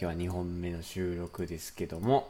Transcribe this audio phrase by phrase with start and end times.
[0.00, 2.28] 日は2本目の収録ですけども、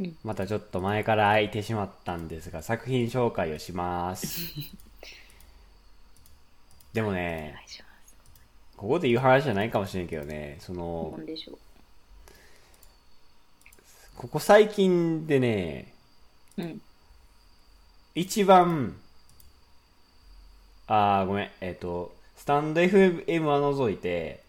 [0.00, 4.28] うんまたちょっと前から空いてしまったんですが作品紹介をします
[6.92, 7.56] でもおね。
[8.76, 11.18] ここで言う話じゃないかもしれんけどねその。
[14.16, 15.92] ここ最近でね
[16.56, 16.80] うん。
[18.14, 18.96] 一番
[20.86, 24.40] あーごめんえっ、とスタンド FM は除いて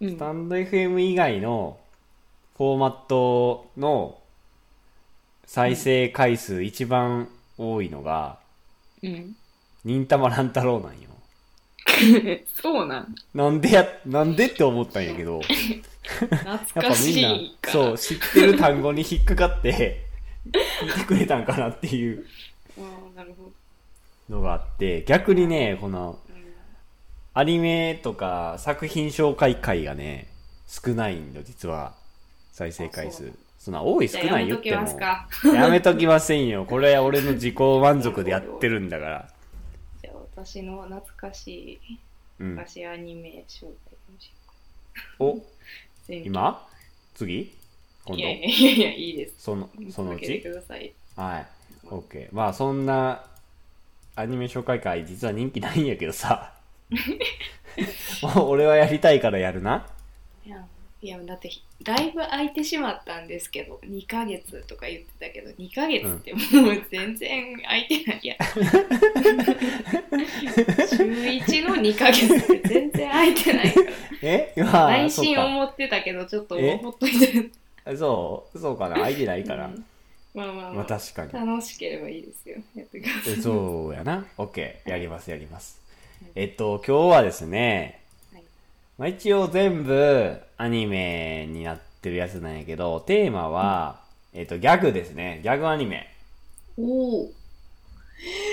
[0.00, 1.78] うんスタンド FM 以外の
[2.58, 4.18] フォーマットの
[5.46, 8.40] 再生回数一番多いのが、
[9.00, 9.36] うん。
[9.84, 11.08] 忍たま乱太郎なんよ。
[12.60, 13.14] そうなん。
[13.32, 17.72] なんでや、なんでって思ったんやけど、懐やっかぱみしんな、いから。
[17.72, 20.04] そう、知ってる単語に引っかかって、
[20.82, 22.26] 聞いてくれたんかなっていう
[22.76, 22.82] あ
[23.14, 24.34] あ、なるほど。
[24.36, 26.18] のがあって、逆にね、この、
[27.34, 30.26] アニメとか作品紹介回がね、
[30.66, 31.97] 少ないんだ、実は。
[32.58, 34.96] 再生回数あそんな多い少ない言ってもやめときます。
[34.96, 35.28] か。
[35.54, 36.64] やめときませんよ。
[36.64, 39.28] これは俺の自己満足でやってるんだから。
[40.02, 41.98] じゃあ私の懐かしい
[42.40, 42.48] うん。
[42.56, 43.72] 昔アニメ紹介
[45.20, 45.42] お、よう
[46.08, 46.66] 今？
[47.14, 47.52] 次？
[48.06, 49.34] 今いやい度やいやいや、いいです。
[49.38, 50.42] その、そのう続けてち？
[50.42, 50.92] ください。
[51.14, 51.46] はい。
[51.90, 52.34] オッケー。
[52.34, 53.24] まあそんな
[54.16, 56.54] アニメ紹介会実は人気ないんやけどさ。
[58.34, 59.86] もう俺はやりたいからやるな。
[60.44, 60.66] いや、
[61.00, 61.50] いやだって
[61.84, 68.20] だいぶ空いてしまったんですけど、2ヶ月とか言ってたけど、2ヶ月ってもう全然空いてない。
[68.20, 68.36] いや、
[70.88, 73.92] 週1の2ヶ月って全然空いてないから。
[74.22, 74.52] え？
[74.58, 75.38] まあ、内心。
[75.38, 76.78] 思ってたけど、ちょっとえ？
[76.78, 77.50] ほっといて。
[77.96, 78.96] そうそうかな。
[78.96, 79.66] 空いてないから。
[79.66, 79.84] うん
[80.34, 81.32] まあまあままあ、あ確かに。
[81.32, 82.56] 楽しければいいですよ。
[82.76, 83.36] やってください。
[83.36, 84.26] そうやな。
[84.36, 84.90] オッケー。
[84.90, 85.80] やります、やります。
[86.34, 88.00] えっと、今日はですね、
[88.32, 88.42] はい
[88.98, 94.00] まあ、一応全部アニメになってるやつなんやけど、テーマは、
[94.34, 95.40] えっと、ギャグですね。
[95.42, 96.12] ギャグアニメ
[96.76, 97.32] おお。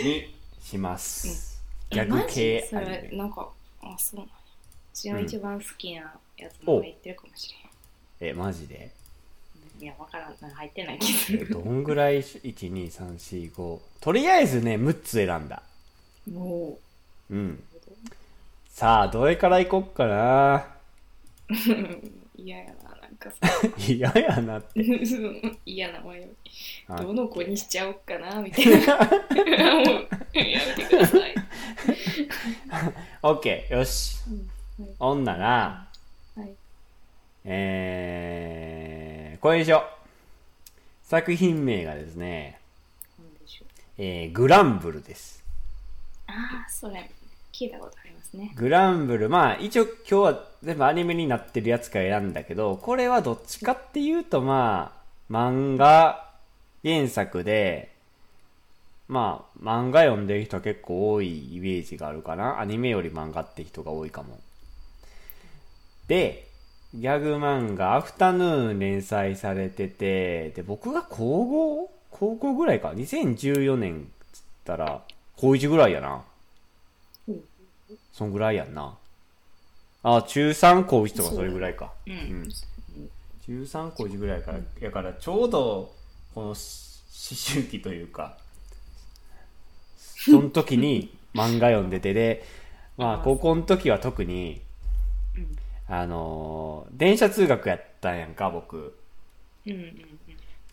[0.03, 1.61] にします。
[1.89, 2.85] ギえャグ系マジ？
[2.85, 2.91] そ。
[2.91, 3.49] れなんか
[3.81, 7.55] あそうなんやうちの一番好きなやつも入ってるかもし
[8.19, 8.91] れえ、マジで？
[9.79, 13.79] ん、いやわからんなんか入ってない気すえるどんぐらい ?1、2、3、4、5。
[13.99, 15.63] とりあえずね、6つ選んだ。
[16.31, 16.77] も
[17.31, 17.63] うん。
[18.69, 20.55] さあ、どれからいこっかな？
[20.57, 20.74] う
[22.35, 23.37] 嫌やななんかさ。
[23.77, 24.81] 嫌やなって。
[25.65, 26.25] 嫌な迷い。
[26.87, 28.97] あどの子にしちゃおっかなみたいな。
[28.97, 31.35] もうやめてください、
[33.23, 34.17] オッケー、よし。
[34.27, 34.95] うんはい。
[34.99, 35.87] ほんなら、
[36.35, 36.53] はい、
[37.45, 41.07] えー、これにしよう。
[41.07, 42.59] 作品名がですね、
[43.17, 43.67] なんでしょう。
[43.97, 45.43] えー、グランブルです。
[46.27, 47.09] ああそれ
[47.53, 48.04] 聞いたことあります
[48.35, 54.93] ねグランブル、まあ一応今日は全部アニメになってるやつから選んだけど、これはどっちかっていうとま
[55.29, 56.29] あ、漫画
[56.83, 57.91] 原作で、
[59.07, 62.59] まあ漫画読んでる人は結構多いイメージがあるかな。
[62.59, 64.39] アニメより漫画って人が多いかも。
[66.07, 66.47] で、
[66.93, 72.89] ギャグ漫画、アフタヌーン連載されてて、で、僕が高校高校ぐらいか。
[72.89, 75.01] 2014年っつったら、
[75.35, 76.23] 高1ぐらいやな。
[78.15, 78.97] うんそんぐらいやんな。
[80.03, 81.91] あ、中3高1とかそれぐらいか。
[82.07, 82.49] うん、うん
[83.45, 85.93] 中3高1ぐらいから、やからちょうど、
[86.33, 86.95] このし
[87.31, 88.37] 思春期というか、
[89.97, 92.43] その時に漫画読んでて、 で、
[92.97, 94.61] まあ高校の時は特に、
[95.35, 98.97] うんあのー電車通学やったんやんか、僕。
[99.67, 100.09] うんうんうん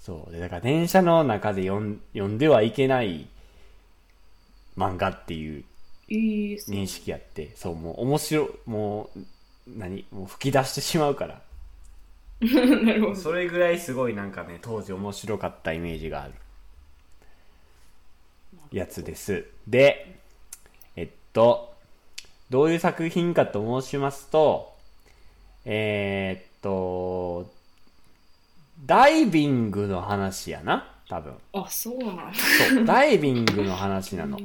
[0.00, 0.32] そう。
[0.32, 3.28] で、だから電車の中で読ん読んではいけない
[4.76, 5.64] 漫画っていう
[6.12, 9.20] 認識やって、そう、もう面白い、もう、
[9.66, 11.40] 何もう吹き出してしまうから。
[12.42, 16.34] なるほどそれぐらいすごいなんかね、当時面白かったイメージがある
[18.72, 19.46] やつです。
[19.68, 20.16] で、
[20.96, 21.72] えっと、
[22.50, 24.74] どういう作品かと申しますと、
[25.64, 27.50] えーっと、
[28.84, 31.34] ダイビングの話やな多分。
[31.52, 32.34] あそうなんだ
[32.68, 34.36] そう、ダイビングの話なの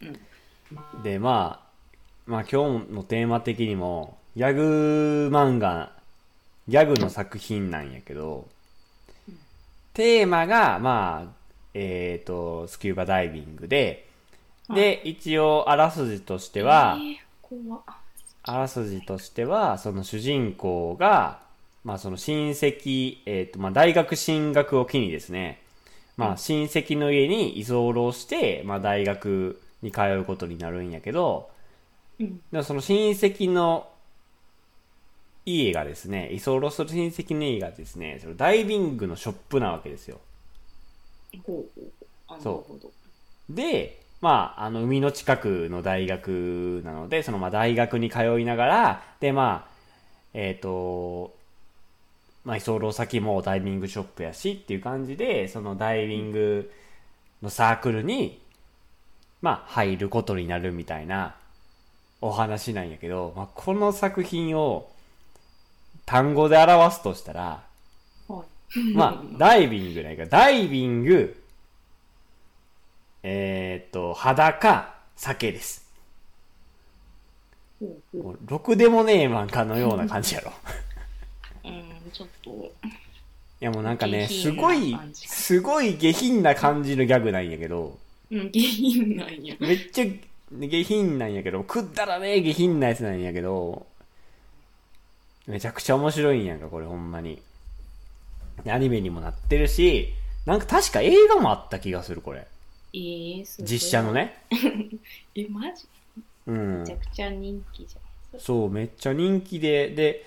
[0.00, 0.18] うん。
[1.02, 1.64] で、まあ、
[2.26, 5.92] まあ今日のテーマ的にも、ギャグ漫画、
[6.68, 8.48] ギャグの作品なんやけど、
[9.92, 11.32] テーマが、まあ、
[11.74, 14.08] えっ、と、スキューバダイビングで、
[14.74, 16.96] で、一応、あらすじとしては、
[18.42, 21.40] あらすじとしては、その主人公が、
[21.84, 25.60] まあその親戚、えっ、と、まあ大学進学を機にですね、
[26.16, 31.50] まあ親戚の家に居候して、まあ大学に通うことになるんやけど、
[32.18, 32.40] うん。
[32.50, 33.88] でもその親戚の
[35.46, 40.18] 家がですね居候する親戚の家がですねそのダイビングのショップなわけですよ。
[41.46, 41.80] ほう
[42.26, 42.42] ほう。
[42.42, 43.54] そう。
[43.54, 49.74] でまああの海の近くの大学なのでそのまあ大学に通いながらでまあ
[50.32, 51.34] えっ、と
[52.44, 56.72] まあ居候先もダイビングショップやしっていう感じでそのダイビング
[57.42, 58.40] のサークルに
[59.42, 61.34] まあ入ることになるみたいな
[62.20, 64.90] お話なんやけど、まあ、この作品を
[66.06, 67.62] 単語で表すとしたら
[68.28, 68.44] は
[68.74, 68.94] い。
[68.94, 71.36] まあダイビングなんやけどダイビング
[73.22, 75.84] えーっと裸酒です。
[78.46, 80.52] ろくでもねえ漫画のような感じやろ。
[81.64, 87.98] ううんちょっといやもうなんかねすごいすごい下品な感じのギャグなんやけど
[88.30, 89.54] うん下品なんや。
[89.60, 90.04] めっちゃ
[90.52, 93.86] 下品なんやけどくだらねえ下品なやつなんやけど
[95.46, 97.40] めちゃくちゃ面白いんやんかこれほんまに。
[98.64, 100.14] でアニメにもなってるし
[100.46, 102.46] なんか確か映画もあった気がするこれ。
[102.92, 104.42] えー、すごい実写のね。
[105.34, 105.84] えマジ？
[106.46, 106.80] うん。
[106.80, 108.40] めちゃくちゃ人気じゃん。
[108.40, 109.90] そうめっちゃ人気で。
[109.90, 110.24] で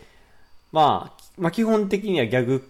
[0.71, 2.69] まあ、まあ基本的にはギャグ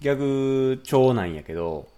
[0.00, 1.88] ギャグ調なんやけど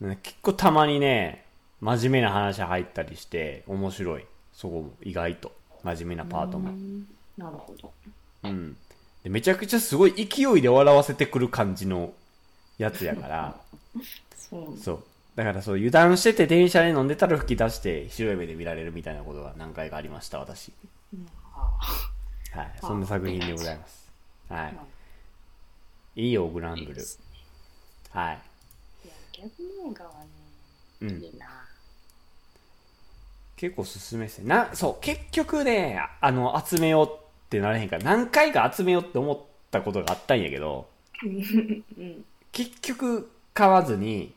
[0.00, 1.41] ね結構たまにね
[1.82, 4.24] 真面目な話入ったりして面白い。
[4.52, 5.52] そこも意外と。
[5.82, 6.70] 真面目なパートも。
[6.70, 7.08] うん。
[7.36, 7.92] なるほど。
[8.44, 8.76] うん。
[9.24, 12.12] でめちゃくちゃすごい勢いで笑わせてくる感じの
[12.78, 13.56] やつやから。
[14.36, 14.78] そう。
[14.78, 15.04] そう。
[15.34, 20.72] だからそう油断してて電車で飲んでたら吹き出して白い目で見られるみたいなことが何回かありました私。
[22.52, 22.72] はい。
[22.80, 24.08] そんな作品でございます。
[24.48, 24.72] はー。
[26.14, 26.26] い。
[26.26, 27.02] いいよグランブル。
[28.10, 28.38] はい。
[29.04, 29.48] いやギャ
[29.84, 30.26] グ漫画はね
[31.00, 31.10] うん。
[31.20, 31.61] いいな
[33.62, 34.74] 結構おすすめですねな。
[34.74, 37.10] そう結局ねああの集めようっ
[37.48, 40.88] てなれへんから何回か集めようって思ったことがあったんやけど
[42.50, 44.34] 結局買わずに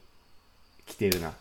[0.86, 1.34] 来てるな。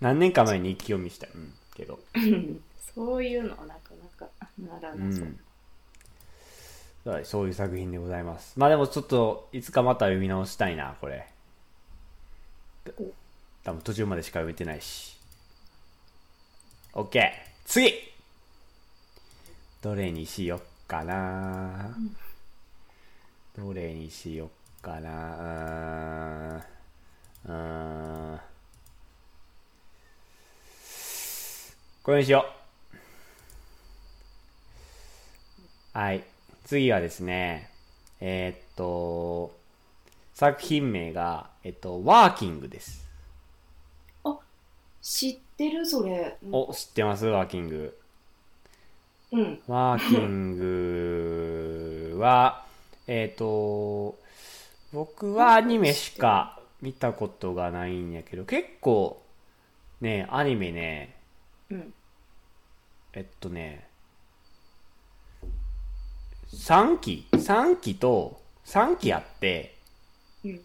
[0.00, 1.28] 何年か前に意気読みした。
[1.32, 2.00] うんけど。
[2.16, 2.60] うん
[2.96, 4.28] そういうのはなかなか
[4.58, 5.40] ならうなそう、ん。
[7.04, 8.58] はいそういう作品でございます。
[8.58, 11.28] まあでもちょっといつかまた読み直したいなこれ。
[13.62, 15.19] 多分途中までしか読めてないし
[16.92, 17.20] OK
[17.64, 17.92] 次。
[19.80, 21.96] どれにしよっかな。
[23.56, 26.66] どれにしよっかな。
[27.46, 28.40] うん
[32.02, 32.44] これにしよ
[35.94, 35.98] う。
[35.98, 36.24] はい。
[36.64, 37.70] 次はですね
[38.20, 39.56] えーっと
[40.34, 43.06] 作品名がえっとワーキングです。
[44.24, 44.38] あ
[45.00, 45.84] 知ってる？
[45.84, 46.36] それ。
[46.50, 47.26] お知ってます？
[47.26, 47.98] ワーキング。
[49.32, 49.60] うん。
[49.66, 52.64] ワーキングは、
[53.06, 54.18] えっ、と、
[54.92, 59.22] 僕はアニメしか見たことがないんやけど、結構、
[60.00, 61.14] ね、アニメね、
[61.70, 61.94] うん。
[63.12, 63.86] えっとね、
[66.52, 69.76] 3期 ?3 期と、3期あって、
[70.44, 70.60] うん。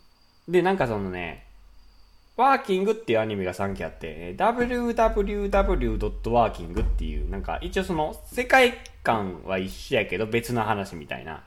[0.48, 1.45] で、なんかそのね、
[2.38, 4.56] ワーキングっていうアニメが3期あって、えー
[5.50, 8.74] www.working っていう、なんか一応その世界
[9.04, 11.44] 観は一緒やけど別の話みたいな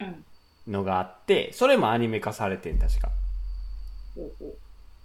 [0.00, 0.24] うん
[0.68, 3.10] のがあって、それもアニメ化されてん、確か。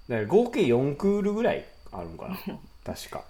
[0.08, 2.38] だから合計4クールぐらいあるんかな。
[2.86, 3.24] 確か。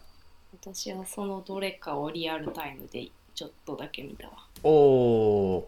[0.62, 5.64] 私はそのどれかをリアルタイムでちょっとだけ見たわおー、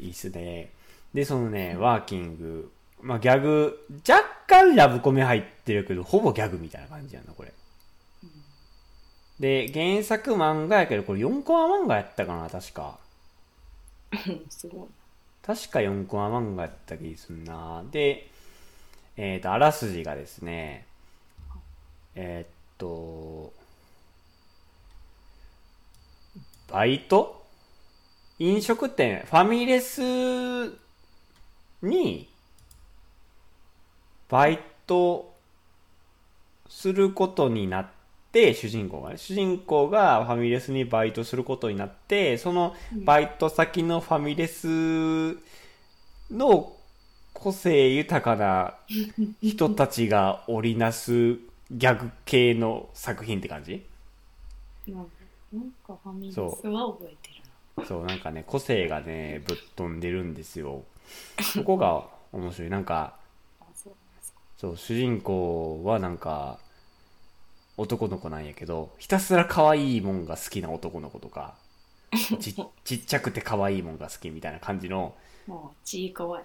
[0.00, 0.70] いいっすね。
[1.12, 2.70] で、そのね、ワーキング、
[3.00, 7.52] まあギャグ、若干ラブコメ入ってるけど、ほぼギャグみたいな感じやな、これ。
[9.40, 12.98] で、原作漫画やけど、これ4コマ漫画やったかな、確か。
[14.12, 14.88] う んすごい
[15.42, 17.84] 確か4コマ漫画やった気すんな。
[17.90, 18.28] で、
[19.16, 20.86] えっ、と、あらすじがですね、
[22.14, 23.52] えーっと、
[26.68, 27.38] バイト？
[28.40, 30.00] 飲食店、ファミレス
[31.82, 32.27] に、
[34.28, 35.34] バイト
[36.68, 37.86] することになっ
[38.30, 45.38] て、主人公がね、主人公がファミレスにバイトすることになって、そのバイト先のファミレス
[46.30, 46.72] の
[47.32, 48.74] 個性豊かな
[49.42, 51.36] 人たちが織りなす
[51.70, 53.84] ギャグ系の作品って感じ？
[54.86, 55.04] なん
[55.86, 57.42] かファミレスそは覚えてる
[57.76, 57.84] な。
[57.86, 60.82] そう、なんかね、個性がね、ぶっ飛んでるんですよ。
[61.54, 62.70] そこが面白い。
[62.70, 63.16] なんか
[64.58, 66.58] そう、主人公はなんか、
[67.76, 71.54] 男の子なんやけど、ひたすら可愛いもんが好きな男の子とか、
[72.40, 75.14] ちちっちゃくて可愛いもんが好きみたいな感じの
[75.46, 76.40] もうちいかわ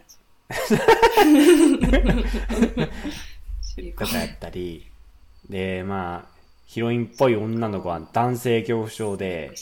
[3.98, 4.86] とかやったり
[5.50, 6.34] でまあ
[6.66, 9.54] ヒロインっぽい女の子は男性恐怖症で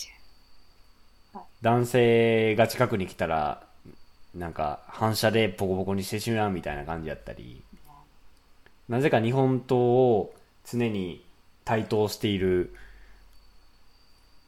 [1.61, 3.63] 男性が近くに来たら
[4.33, 7.61] なんか反射でボコボコにしてしまうみたいな感じやったり
[8.91, 10.33] なぜか日本刀を
[10.69, 11.23] 常に
[11.63, 12.75] 対等している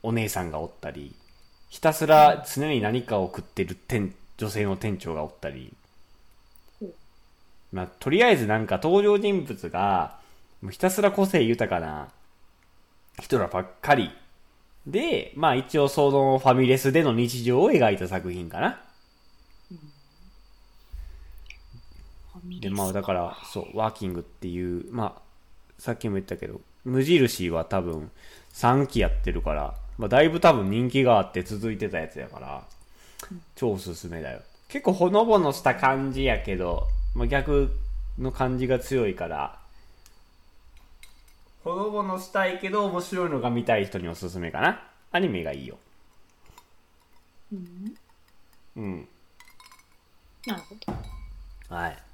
[0.04, 1.16] お姉さんがおったり
[1.70, 5.74] ひたすら常に何かを食ってる店女性の店長がおったり。
[6.82, 6.90] うん。
[7.72, 10.20] まあとりあえずなんか登場人物が
[10.62, 12.10] もうひたすら個性豊かな
[13.22, 14.12] 人らばっかり。
[14.86, 18.82] でまあ一応そのファミレスでの日常を描いた作品かな
[22.33, 25.22] ファミレスでまあだからそうワーキングっていうまあ
[25.80, 28.12] さっきも言ったけど無印は多分
[28.54, 32.64] 3期やってるから、まあ、だいぶ多分人気があって続いてたやつやから
[33.56, 34.42] 超おすすめだよ。
[34.68, 37.72] 結構ほのぼのした感じやけど、まあ、逆
[38.20, 39.60] の感じが強いから
[41.64, 44.84] ほのぼのしたいけど面白いのが見たい人におすすめかな。
[45.12, 45.78] アニメがいいよ。
[47.54, 47.96] うん。
[48.76, 49.08] うん。
[50.46, 51.76] なるほど。
[51.76, 52.13] はい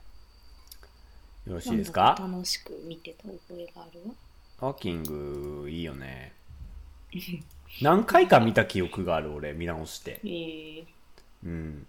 [1.50, 2.15] よろしいですか？
[2.20, 4.13] 楽しく見てた覚えがあるわ。
[4.62, 6.32] ワーキングいいよね。
[7.82, 10.20] 何回か見た記憶がある俺見直して。
[10.24, 10.86] ええ。
[11.46, 11.88] うん。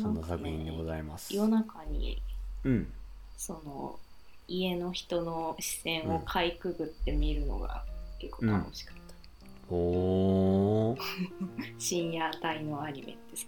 [0.00, 1.34] そんな作品でございます。
[1.34, 2.20] 夜中に
[2.64, 2.92] うん。
[3.36, 3.98] その
[4.46, 7.84] 家の人の視線をかいくぐって見るのが
[8.18, 11.00] 結構楽しかった、おー。
[11.78, 13.46] 深夜帯のアニメってさ。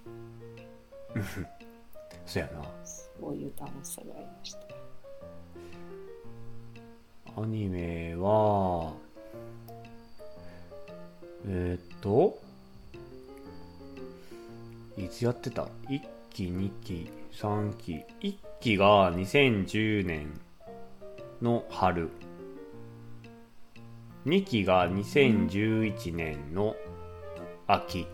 [2.26, 2.62] そやな
[3.20, 4.60] そういう楽しさがありました。
[7.40, 8.94] アニメは
[11.46, 12.38] えー、っと
[14.96, 16.00] いつやってた ?1
[16.30, 18.04] 期2期3期。
[18.20, 20.40] 1期が2010年
[21.40, 22.10] の春。
[24.26, 26.74] 2期が2011年の
[27.66, 28.06] 秋。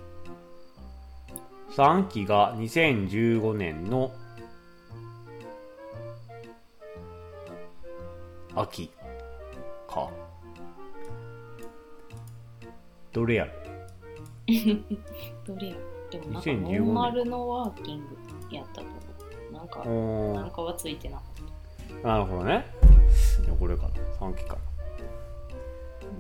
[1.71, 4.26] 3期が2015年の春
[8.57, 8.91] 秋
[9.89, 10.09] か。
[13.13, 13.45] どれや？
[13.47, 13.53] ろ
[15.47, 15.77] どれや？
[16.11, 16.81] でもなんか2015ノ年。
[16.83, 18.17] ーマルのワーキング
[18.55, 19.53] やったと思う。
[19.53, 19.85] なんか
[20.41, 22.67] なんかはついてなかっなるほどね。
[23.45, 23.89] いやこれかな。
[24.29, 24.55] 3期か。
[24.55, 24.59] な、
[26.01, 26.13] たも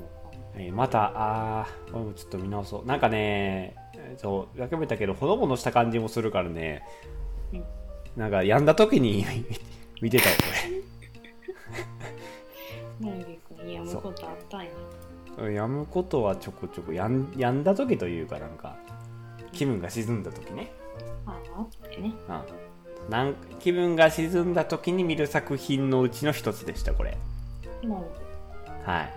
[0.56, 2.86] えーまたあーこれもちょっと見直そう。
[2.86, 6.82] なんかねえーそうやけめたけどほのぼのした感じもするからね、
[7.52, 7.64] うん。
[8.16, 9.24] なんかやんだ時に
[10.00, 10.36] 見てたよ
[10.95, 10.95] う
[15.44, 16.92] やむことはちょこちょこ。
[16.92, 18.76] やんやんだ時というかなんか
[19.52, 20.72] 気分が沈んだ時ね。
[21.26, 22.12] ああってね。
[22.28, 23.10] うん。
[23.10, 27.16] なん気分が沈んだ時に見る作品のうちの一つでしたこれ。
[27.82, 28.12] なるほ
[28.84, 29.08] は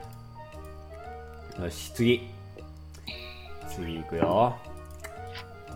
[1.60, 1.62] い。
[1.64, 2.28] よし次。
[3.70, 4.56] 次いくよ。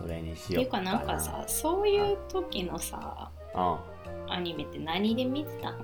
[0.00, 0.92] どれにしようかな。
[0.92, 4.32] どっていうかなんかさそういう時のさうん。
[4.32, 5.78] アニメって何で見てたの？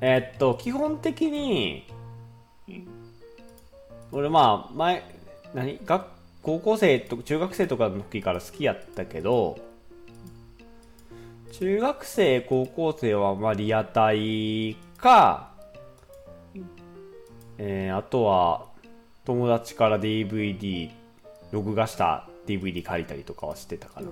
[0.00, 1.93] えーっと基本的にうん
[4.12, 5.02] 俺まあ前
[5.54, 5.78] 何？
[5.84, 6.06] 学
[6.42, 9.58] 高校生と中学生とかの時から好きやったけど
[11.52, 15.52] 中学生高校生はまあリアタイか、
[16.54, 16.70] うん
[17.58, 18.66] えーあとは
[19.24, 20.90] 友達から DVD
[21.50, 24.08] 録画した DVD 借りたりとかはしてたかな、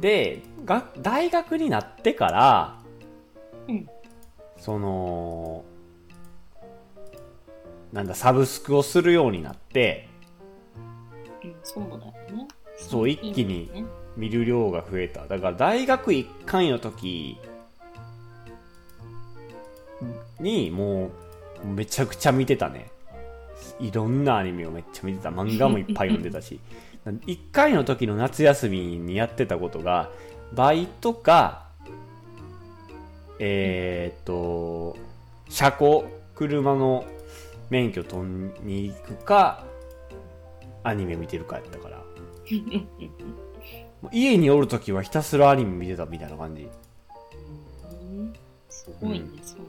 [0.00, 2.78] でが大学になってから、
[3.66, 3.88] うん。
[4.56, 5.64] その
[7.94, 10.08] なんだサブスクをするようになって
[11.44, 12.48] うんそうだよね。
[12.76, 13.84] そう一気にね
[14.16, 15.26] 見る量が増えた。
[15.26, 17.38] だから大学1回の時
[20.40, 21.10] にも
[21.64, 22.90] うめちゃくちゃ見てたね。
[23.78, 25.30] いろんなアニメをめっちゃ見てた。
[25.30, 26.58] 漫画もいっぱい読んでたし。
[27.06, 30.10] 1回の時の夏休みにやってたことが
[30.52, 31.66] バイトか
[33.38, 34.96] えー、っと
[35.48, 37.04] 車庫車の
[37.70, 39.64] 免許取りに行くか
[40.82, 41.98] アニメ見てるかやったから。
[44.02, 46.62] もう家におるときはひたすらアニメ見てたみたいな感じ。
[46.62, 48.32] うん。
[48.68, 49.38] すごいね、うん。
[49.42, 49.64] そんな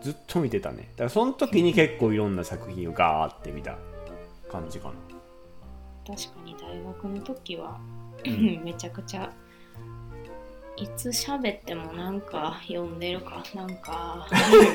[0.00, 0.90] ずっと見てたね。
[0.92, 3.78] だからその時に結構いろんな作品をガーって見た
[4.48, 4.94] 感じかな。
[6.06, 7.80] 確かに大学の時は、
[8.24, 8.62] ん。
[8.64, 9.32] めちゃくちゃ
[10.80, 14.28] いつ喋ってもなんか読んでるかなんか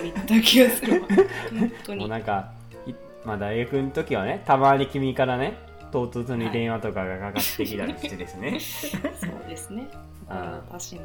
[0.03, 1.07] 見た気がするわ。
[1.07, 2.51] 本当もうになんか
[2.85, 2.93] い
[3.23, 5.57] まあ大学の時はねたまに君からね
[5.91, 9.87] 唐突に電話とかがかかってきたりしてですね、そうですね。
[10.27, 11.01] 私の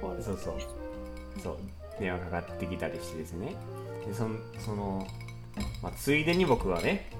[0.00, 0.54] フォルダそうそう
[1.42, 1.56] そう。
[1.98, 3.54] 電話かかってきたりしてですね。
[4.06, 5.06] でそんその、
[5.82, 7.10] まあ、ついでに僕はね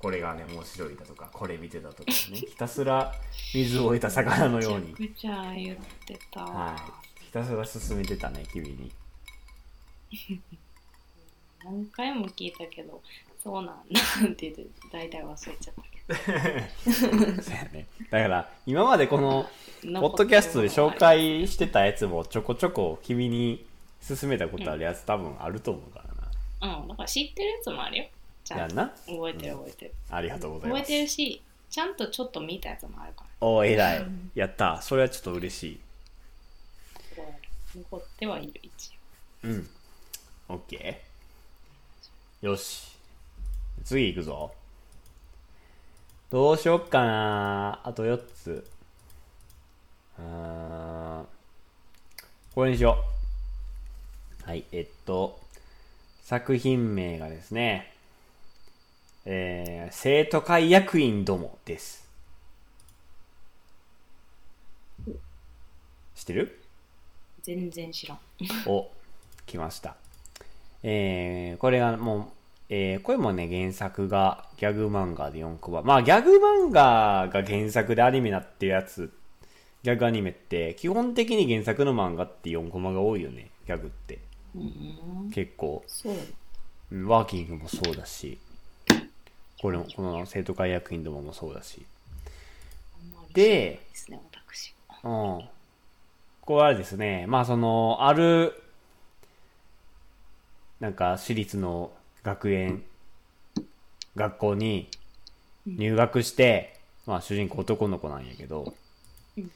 [0.00, 3.12] これがね面白いだとかこれ見てたとかねひたすら
[3.52, 5.76] 水を置いた魚のようにめちゃくちゃ言っ
[6.06, 6.50] てたわ。
[6.72, 8.90] はいひたすら進めてたね君に
[11.62, 13.02] 何回も聞いたけど、
[13.42, 15.82] そうなんだって言って、大体忘れちゃった
[17.42, 19.46] そうやねだから今までこの
[19.82, 20.00] けど。
[20.00, 23.66] ポッドキャストで紹介してたやつもちょこちょこ君に
[24.06, 26.02] 勧めたことあるやつ多分あると思うか
[26.60, 28.06] らな、うん、だから知ってるやつもあるよ。
[28.48, 29.94] ちゃんとやんな覚えてる覚えてる。
[30.10, 33.46] ありがとうござい覚えますてるし、ちゃんとちょっと見たやつもあるから。
[33.46, 35.80] おー偉いやったそれはちょっと嬉しい
[37.76, 38.92] 残ってはいる、一
[39.44, 39.48] 応。
[39.48, 39.68] うん。
[40.48, 42.46] オッケー。
[42.46, 42.96] よし。
[43.84, 44.52] 次行くぞ。
[46.30, 48.66] どうしよっかなあと4つ。
[50.18, 51.26] うーん。
[52.54, 53.04] これにしよ
[54.42, 54.48] う。
[54.48, 55.38] はい、えっと、
[56.22, 57.92] 作品名がですね、
[59.30, 62.08] えー、生徒会役員どもです。
[66.14, 66.62] 知ってる？
[67.42, 68.18] 全然知らん。
[68.64, 68.90] お、
[69.44, 69.96] 来ました。
[70.82, 72.24] えー、これがもう、
[72.70, 75.82] えー、これもね、原作がギャグ漫画で4コマ。
[75.82, 79.12] まあ、ギャグ漫画が原作でアニメになってるやつ、
[79.82, 84.20] ギャグアニメって、基本的に原作の漫画って4コマが多いよね、ギャグって。
[84.54, 85.84] うん、結構。
[85.86, 86.14] そう。
[86.14, 86.34] うん
[87.06, 88.38] ワーキングもそうだし、
[89.60, 91.84] これも、この生徒会役員どももそうだし。
[93.32, 93.80] で。
[95.04, 95.48] うん。
[96.42, 98.54] これはですね、まあその、ある、
[100.80, 101.90] なんか私立の
[102.22, 102.82] 学園、
[104.16, 104.88] 学校に
[105.66, 108.74] 入学して、まあ主人公男の子なんやけど、
[109.36, 109.50] うん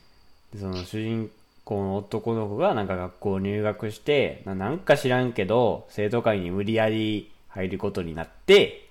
[0.52, 1.30] でその主人
[1.64, 8.81] 公の男の子がなんか学校入学して、ななんか知らんけど、生徒会に無理やり入ることになって、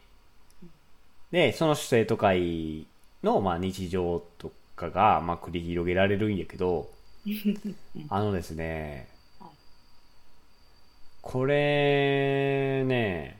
[1.31, 2.87] で、その生徒会
[3.23, 6.89] の、まあ、日常とかが、まあ、繰り広げられるんやけど、
[8.09, 9.07] あのですね
[9.39, 9.49] はい、
[11.21, 13.39] これね、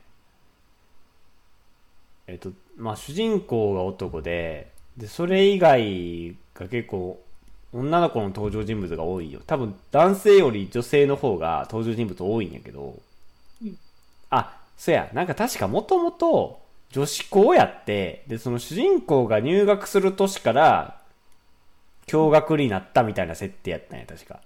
[2.26, 7.20] えっと、まあ、主人公が男で、で、それ以外が結構、
[7.72, 9.40] 女の子の登場人物が多いよ。
[9.46, 13.00] 多分、男性より女性の方が登場人物多いんやけど、
[13.62, 13.78] うん。
[14.30, 16.61] あ、そや、なんか確かもともと
[16.92, 21.00] 女子校やって、で、その主人公が入学する年から、
[22.06, 24.40] 共学になったみたいな設定やったんや、確か。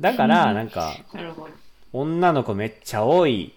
[0.00, 0.94] だから、なんか。
[1.92, 3.54] 女の子めっちゃ多い、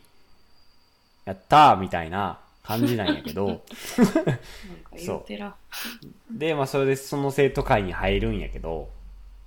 [1.25, 3.63] やったーみたいな感じなんやけど、 なんか
[4.97, 5.53] 言う。
[6.31, 8.89] で、まあそれでその生徒会に入るんやけど、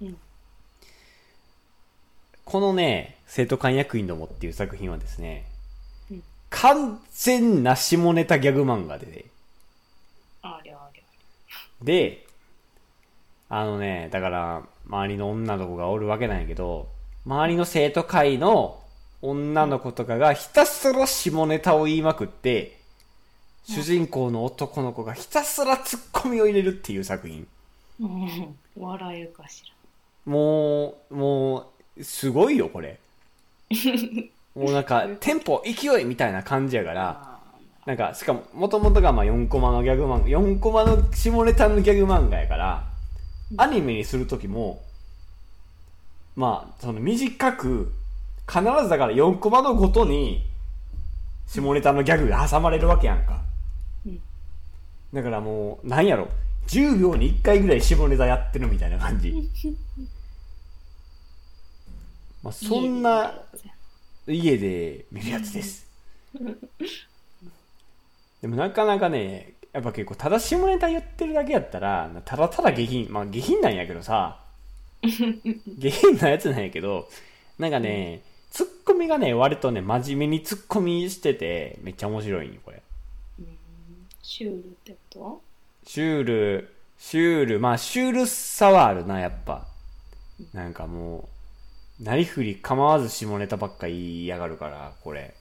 [0.00, 0.18] うん
[2.44, 5.53] このね、生徒会役員どもっていう作品はですね、うん
[6.54, 9.26] 完全な下ネタギャグ漫画で、
[10.40, 11.04] ありゃありゃ。
[11.82, 12.24] で、
[13.48, 16.88] あのね、だから、周りの女の子がおるわけなんやけど、
[17.26, 18.80] 周りの生徒会の
[19.20, 22.78] 女の子とかがひたすら下ネタを言いまくって、
[23.64, 27.48] 主人公の男の子がひたすらツッコミを入れるっていう作品。
[28.00, 29.64] うん、笑えるかし
[30.24, 33.00] もう、もう、すごいよ、これ。
[34.54, 37.38] もうなんか、 テンポ、勢いみたいな感じやから、
[37.86, 42.84] なんか、しかも、もともとがまあ4コマのギャグ漫画、4コマの下ネタのギャグ漫画やから、
[43.56, 44.82] アニメにするときも、
[46.36, 47.92] まあ、その短く、
[48.48, 50.44] 必ずだから4コマのごとに、
[51.46, 53.42] 下ネタのギャグが挟まれるわけやんか。
[54.06, 54.20] うん
[55.14, 56.28] だからもう、なんやろ、
[56.66, 59.32] 10秒に1回ぐらい下ネタやってるみたいな感じ。
[62.42, 63.32] まあ、そんな、
[64.26, 65.86] 家で見るやつです。
[68.40, 74.40] でもなかなかね、やっぱ結構ただ下ネタ言ってるだけやったら、ただただ下品、まあ下品なんやけどさ、
[75.02, 77.08] 下品なやつなんやけど、
[77.58, 82.82] なんかね、ツッコミがね、割とね、真面目にツッコミしてて、めっちゃ面白いんよ、これ。
[83.40, 83.58] うん。
[84.22, 85.42] シュールってこ
[85.84, 89.66] シュール、シュール、まあシュールさはあるな、やっぱ。
[90.52, 91.33] なんかもう、
[92.00, 95.34] なりふり構わず下ネタばっか言いやがるから、これ。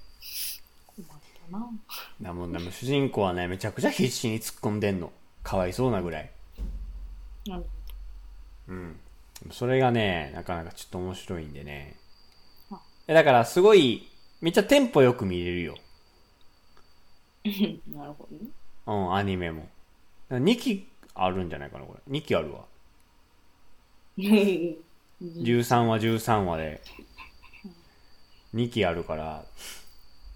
[2.34, 5.12] もん主人公はね、めちゃくちゃ必死に突っ込んでんの。
[5.44, 6.32] かわいそうなぐらい。
[8.68, 9.00] うん。
[9.52, 11.98] それがね、なかなかちょっと面白いんでね
[13.08, 14.08] だからすごい、
[14.40, 15.78] めっちゃテンポよく見れるよ。
[17.94, 18.48] なるほどね。
[18.86, 19.68] うん、アニメも。
[20.30, 22.62] 2期あるんじゃないかなこれ2期あるわ
[24.18, 24.76] うん
[25.24, 26.82] 13話13話で。
[28.54, 29.44] 2期あるから。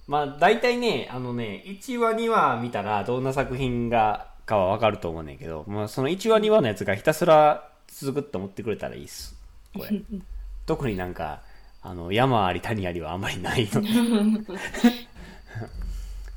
[0.07, 9.35] まあ大体ねあのね1話2話見たらどんな作品がかは分かると思うねんけど、まあ、その1話2話のやつがひたすら続くって思ってくれたらいいっす。
[9.75, 10.01] これ。
[10.65, 11.41] 特になんか
[11.81, 13.81] あの山あり谷ありはあんまりないの。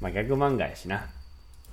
[0.01, 0.97] まあギャグ漫画やしな。
[0.97, 1.09] まあ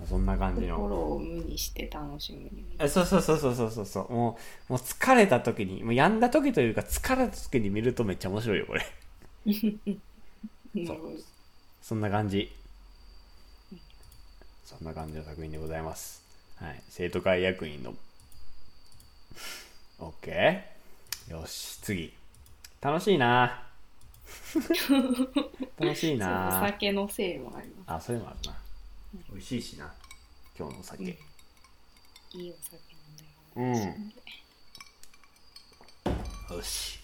[0.06, 0.76] そんな感じの。
[0.76, 2.44] 心を無にして楽しむ。
[2.44, 4.14] にあそうそうそうそうそうそうそう。
[4.14, 4.38] も
[4.70, 8.86] うもう疲れた時にもう病んだ時というか疲れた時に見るとめっちゃ面白いよこれ。
[10.86, 10.98] そう。
[11.82, 12.52] そんな感じ。
[14.66, 16.22] そんな感じの作品でございます。
[16.58, 16.84] はい。
[16.90, 17.94] 生徒会役員の。
[20.00, 20.62] OK
[21.30, 21.78] よし。
[21.82, 22.14] 次。
[22.82, 23.64] 楽しいな。
[25.80, 28.56] 楽しいそうおな酒のせいもありまあそういうのあるな
[29.14, 29.94] 美味しいしな。
[30.58, 31.12] 今日のお酒、うん。
[31.12, 32.76] すいいお酒
[33.58, 33.82] 飲んで
[36.52, 37.00] うんよし。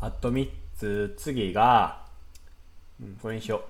[0.00, 1.14] あと3つ。
[1.18, 2.06] 次が、
[3.00, 3.64] うん、これにしよ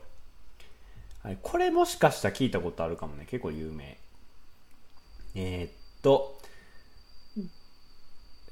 [1.24, 3.26] う、はい、これもしかしたら聞いたことあるかもね。
[3.28, 3.96] 結構有名。
[5.34, 6.38] えー、っと、
[7.36, 7.50] うん。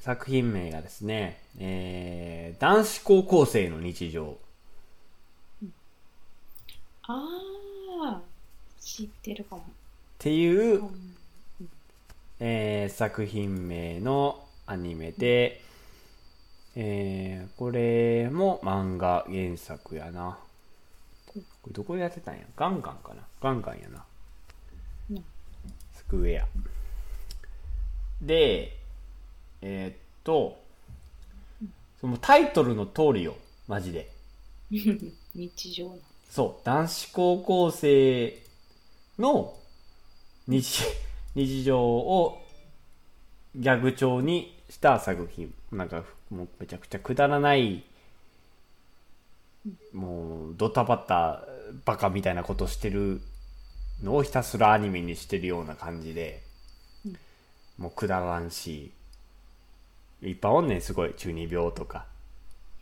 [0.01, 4.38] 作品名がですね、えー男子高校生の日常。
[7.09, 7.65] ああ
[8.87, 9.62] 知ってるかも。
[9.62, 9.64] っ
[10.18, 10.46] てい
[10.77, 10.90] う、うん。
[12.38, 15.61] えー作品名のアニメで、
[16.77, 20.38] えーこれも漫画原作やな。
[21.27, 22.42] これどこでやってたんや？
[22.57, 23.22] ガンガンかな？
[23.40, 24.05] ガンガンやな。
[25.11, 25.25] うん。
[25.94, 26.46] スクエア。
[28.22, 28.77] で、
[29.62, 30.62] えーっと、
[32.01, 34.11] そのタイトルの通りよ、マジで。
[35.35, 35.96] 日常な
[36.31, 38.46] そう、男子高校生
[39.18, 39.57] の
[40.46, 40.85] 日
[41.35, 42.42] 日常を
[43.55, 45.55] ギャグ調にした作品。
[45.72, 47.85] なんか、もうめちゃくちゃくだらない、
[49.92, 51.44] もうドタバタ
[51.85, 53.20] バカみたいなことしてる
[54.02, 56.42] のをひたすらアニメにしてるような感じで、
[57.79, 58.92] もうくだらんし、
[60.22, 61.14] いっぱいおんねん、すごい。
[61.14, 62.07] 中二病とか。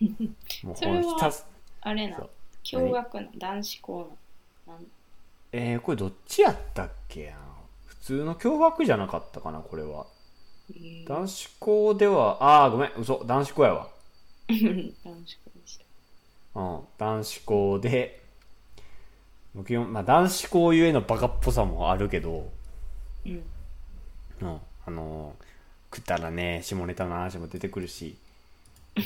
[0.63, 1.47] もうそれはひたす
[1.81, 2.31] あれなそう
[2.69, 4.17] 共学な男子校
[4.67, 4.87] ななん
[5.57, 7.37] えー、これどっちやったっけな？
[7.87, 10.07] 普通の共学じゃなかったかなこれは。
[10.71, 11.09] えー。
[11.09, 13.23] 男子校ではああごめん嘘。
[13.25, 13.89] 男子校やわ。
[14.51, 14.59] 男
[15.25, 16.61] 子校でした。
[16.61, 16.81] うん。
[16.99, 18.21] 男子校で
[19.65, 22.51] 基本まあ男子校ゆえのバカっぽさもあるけど。
[23.25, 23.45] うん。
[24.41, 24.61] うん。
[24.87, 28.17] あのー、くったらね下ネタの話も出てくるし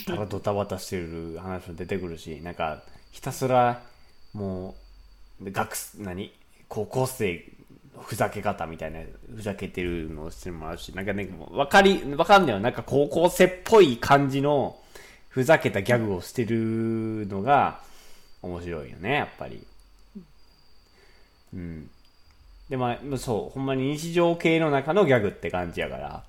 [0.07, 2.83] ただドタバタしてる話も出てくるしなんか
[3.13, 3.83] ひたすら
[4.33, 4.75] も
[5.43, 6.33] うで学生何？
[6.69, 7.45] 高校生
[8.01, 9.01] ふざけ方みたいな
[9.35, 12.61] ふざけてるのをしてもらうしなんかねもう分かり分かんないよ。
[12.61, 14.79] なんか高校生っぽい感じの
[15.29, 17.81] ふざけたギャグをしてるのが
[18.43, 19.67] 面白いよねやっぱり。
[21.55, 21.91] うん。
[22.69, 26.25] でまあそうほんまに日常系の中のギャグって感じやから。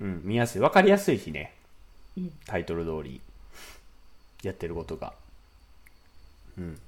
[0.00, 0.60] うん見やすい。
[0.60, 1.54] 分かりやすいしね。
[2.46, 3.20] タイトル通り。
[4.42, 5.12] やってることが。
[6.56, 6.78] うん。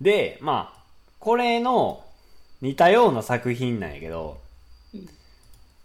[0.00, 0.81] で、まあ、
[1.22, 2.04] これの
[2.60, 4.40] 似たような作品なんやけど、
[4.92, 5.08] うん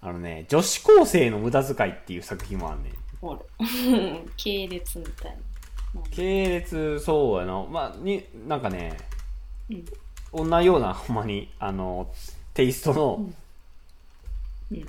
[0.01, 2.93] あのね、女子高生の無駄遣いっていう作品もあんねん。
[3.21, 3.39] ほら
[4.35, 5.37] 系列みたい
[5.93, 7.63] な系列、そうやな。
[7.63, 8.97] まあ、に、なんかね、
[9.69, 9.85] うん
[10.31, 12.11] こんなような、ほんまに、あの、
[12.55, 13.29] テイストの
[14.71, 14.85] うん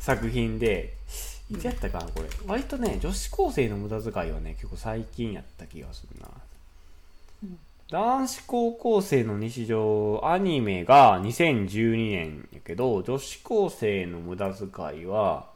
[0.00, 0.96] 作品で、
[1.48, 2.28] いつやったかな、これ。
[2.48, 6.28] 割とね、女子高生の無駄遣いはね、結構最近やった気がするな。
[7.92, 14.68] うん男子高校生の日常、アニメが2012年やけど、女子高生の無駄遣
[15.02, 15.50] いは、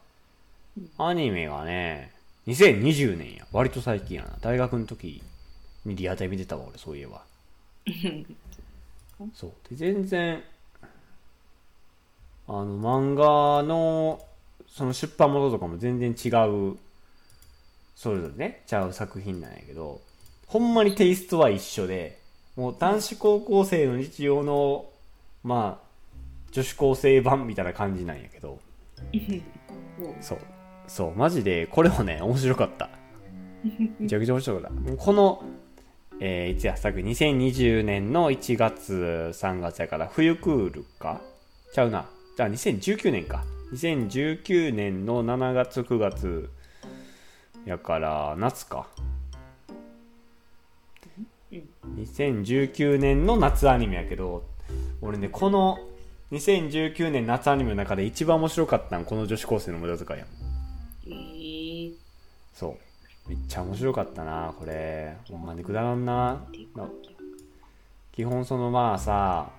[0.99, 2.13] アニメがね、
[2.47, 3.47] 2020年や。
[3.53, 4.37] 割と最近やな。
[4.43, 5.23] 大学の時
[5.87, 7.23] にリアタイ見てたわ、俺、そういえば。
[9.35, 9.53] そう。
[9.71, 10.43] で、全然、
[12.49, 14.21] あの、漫画の、
[14.69, 16.77] その出版元とかも全然違う、
[17.95, 20.03] それぞれね、ちゃう作品なんやけど、
[20.47, 22.26] ほんまにテイストは一緒で、
[22.57, 24.87] もう男子高校生の日常の、
[25.45, 25.87] まあ、
[26.53, 28.59] 女子高生版みたいな感じなんやけど、
[30.21, 30.39] そう。
[30.89, 32.89] そう、マジで、これもね、面白かった。
[33.99, 34.97] めちゃくちゃ面白かった。
[34.97, 35.43] この、
[36.21, 41.21] えー、いつや作2020年の1月、3月やから、冬クールか
[41.75, 42.07] ちゃうな。
[42.37, 43.45] じゃあ2019年か。
[43.73, 46.49] 2019年の7月、9月
[47.67, 48.87] やから、夏か。
[51.51, 54.45] 2019年の夏アニメやけど、
[55.01, 55.79] 俺ね、この
[56.33, 60.29] 2019年夏アニメの中で一番面白かったのこの女子高生の無駄遣いやん。
[61.07, 61.95] えー、
[62.53, 62.77] そ
[63.27, 63.29] う。
[63.29, 65.17] めっちゃ面白かったなこれ。
[65.29, 66.45] ほんまにくだらんな。
[66.75, 66.89] な
[68.13, 69.51] 基本そのまあさ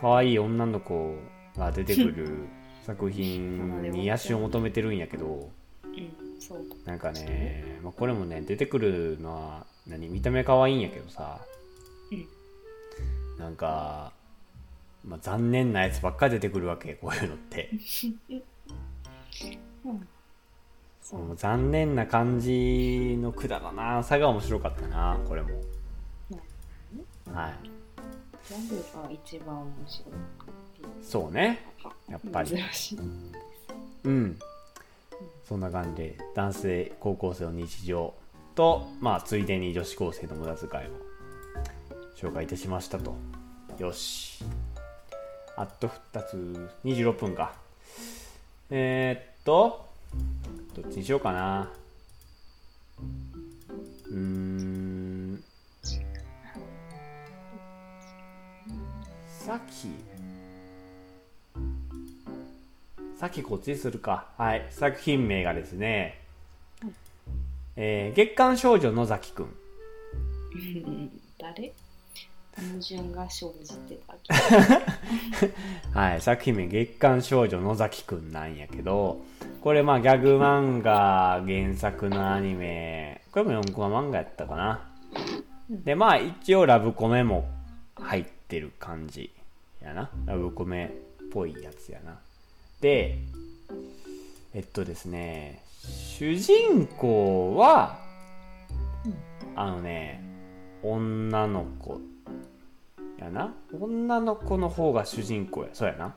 [0.00, 1.16] 可愛い女の子
[1.56, 2.48] が出てくる
[2.84, 5.50] 作品に癒しを求めてるんやけど
[5.84, 6.10] うん。
[6.38, 10.08] そうなんかね、まあ、これもね出てくるのは何？
[10.08, 11.40] 見た目可愛いんやけどさ、
[12.12, 12.28] うん。
[13.38, 14.12] なんか、
[15.04, 17.70] まあ、残念なやつばっかり出てくるわけこういうのって。
[19.84, 20.08] うん。
[21.00, 24.02] そうもう残念な感じのくだらな。
[24.02, 25.48] さが面白かったなこれも。
[27.32, 27.54] はい。
[28.48, 30.14] ギャグが一番面白い
[31.02, 31.66] そうね。
[32.08, 32.50] やっぱり。
[32.50, 32.98] 珍しい。
[34.04, 34.38] うん。
[35.48, 36.02] そんな感じ。
[36.02, 38.12] で男性高校生の日常
[38.58, 40.88] とまあついでに女子高生の無駄遣いを
[42.16, 43.14] 紹介いたしましたと。
[43.78, 44.44] よし。
[45.56, 47.52] あと2つ26分か。
[48.70, 49.86] えー、っと
[50.74, 51.70] どっちにしようかな。
[54.10, 55.44] うーん。
[59.28, 59.88] さっき。
[63.20, 64.26] さっきこっちにするか。
[64.36, 64.66] はい。
[64.70, 66.26] 作品名がですね、
[67.80, 69.46] えー月刊少女野崎くん。
[69.46, 69.48] う
[70.58, 71.72] ん誰？
[72.56, 75.52] 矛盾が生じてたけ
[75.96, 76.20] はい。
[76.20, 79.20] 作品名月刊少女野崎くんなんやけど、
[79.62, 84.90] これまあギャグ漫画原作のアニメ、これも4コマ漫画やったかな。
[85.70, 87.48] で、まあ一応ラブコメも
[87.94, 89.30] 入ってる感じ
[89.80, 90.10] やな。
[90.26, 92.18] ラブコメっぽいやつやな。
[92.80, 93.18] で、
[94.52, 95.62] えっとですね、
[96.18, 98.00] 主人公は、
[99.54, 100.20] あのね、
[100.82, 102.00] 女の子
[103.20, 103.54] やな？
[103.80, 105.68] 女の子の方が主人公や。
[105.72, 106.16] そうやな。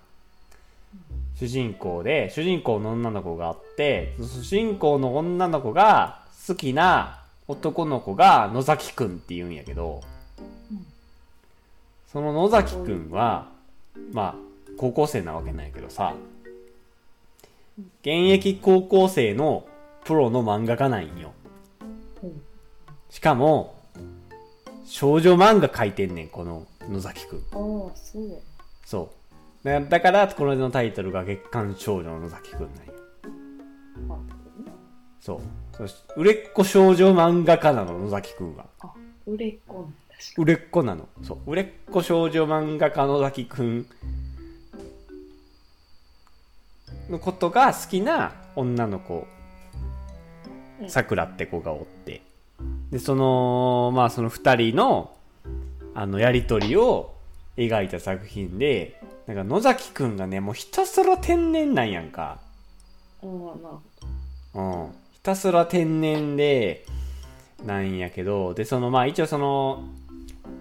[1.36, 10.02] 主人公で、主人公の女の子があって、主人公の女の子が好きな男の子が野崎くんって言うんやけど、
[10.72, 10.86] うん
[12.08, 13.50] その野崎くんは、
[14.12, 14.36] まあ、
[14.78, 16.16] 高校生なわけなんやけどさ、
[18.02, 19.68] 現役高校生の
[20.04, 21.34] プロの漫画家なんよ。
[22.24, 22.42] うん
[23.12, 23.76] しかも、
[24.86, 27.40] 少女漫画描いてんねん、この野崎くん。
[27.40, 28.42] ああそう
[28.86, 29.12] そ
[29.64, 29.68] う。
[29.68, 32.94] だだから、この間のタイトルが月刊少女の野崎くんなんよ。
[34.10, 34.18] あ
[35.20, 35.42] そう。
[35.76, 38.66] そし売れっ子少女漫画家なの、野崎くんは。
[38.80, 38.94] あ
[39.28, 39.90] 売れっ子
[40.38, 41.10] 売れっ子なの。
[41.22, 41.52] そう。
[41.52, 43.86] 売れっ子少女漫画家野崎くん
[47.10, 49.41] のことが好きな女の子、うん
[50.88, 52.22] さくらって子がおって。
[52.92, 55.16] で、その、まあその二人の、
[55.94, 57.16] あの、やりとりを
[57.58, 62.40] 描いた作品で、なんか野崎くんがね、もうひたすら天然なんやんか。
[64.54, 66.86] うん、ひたすら天然で
[67.66, 69.84] なんやけどでそのまあ一応その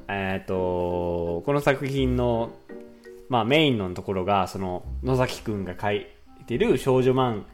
[0.08, 2.52] えっ、とこの作品の
[3.28, 6.06] まあメインのところがその野崎くんが書い
[6.46, 7.44] てる少女漫画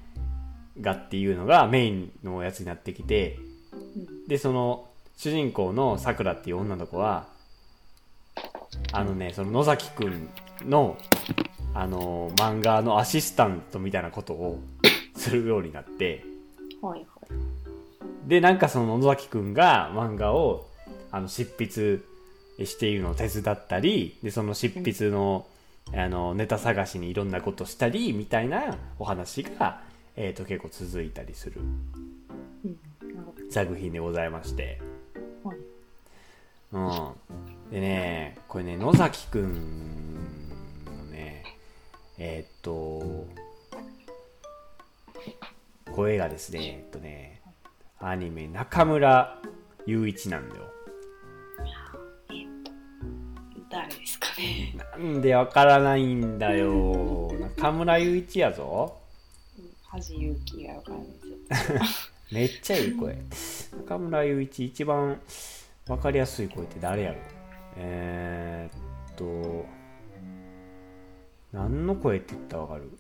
[0.93, 3.39] っていうのがメインのやつになってきて
[3.73, 4.29] うん。
[4.29, 7.27] でその主人公のさくらっていう女の子は
[8.93, 10.29] あのねその野崎くん
[10.65, 10.97] の
[11.75, 14.61] あの漫画のアシスタントみたいなことを
[15.17, 16.25] するようになって
[16.81, 18.29] はいはい。
[18.29, 20.67] でなんかその野崎くんが漫画を
[21.11, 22.01] あの執筆
[22.65, 25.47] しているのを手伝ったりでその執筆の,、
[25.95, 29.83] あのネタ探しにいろんなことしたりみたいなお話が、
[30.17, 31.61] えー、と結構続いたりする
[33.51, 34.81] 作品でございまして、
[36.73, 37.13] うん、
[37.71, 40.49] でねこれね野崎くん
[40.87, 41.45] のね
[42.19, 43.27] えーっと
[45.93, 47.43] 声がですねえっとね
[48.01, 49.39] アニメ中村
[49.87, 50.63] 雄一なんだよ。
[53.71, 54.75] 誰ですかね。
[54.77, 57.33] なんでわからないんだよ。
[57.57, 58.99] 中村雄一やぞ
[59.97, 61.37] 恥勇気がわからないですよ。
[62.33, 63.17] めっちゃいい声。
[63.79, 65.19] 中村雄一一番
[65.89, 67.19] わかりやすい声って誰やろ？
[67.79, 69.65] えー、っと
[71.53, 72.91] 何の声って言ったらわかる？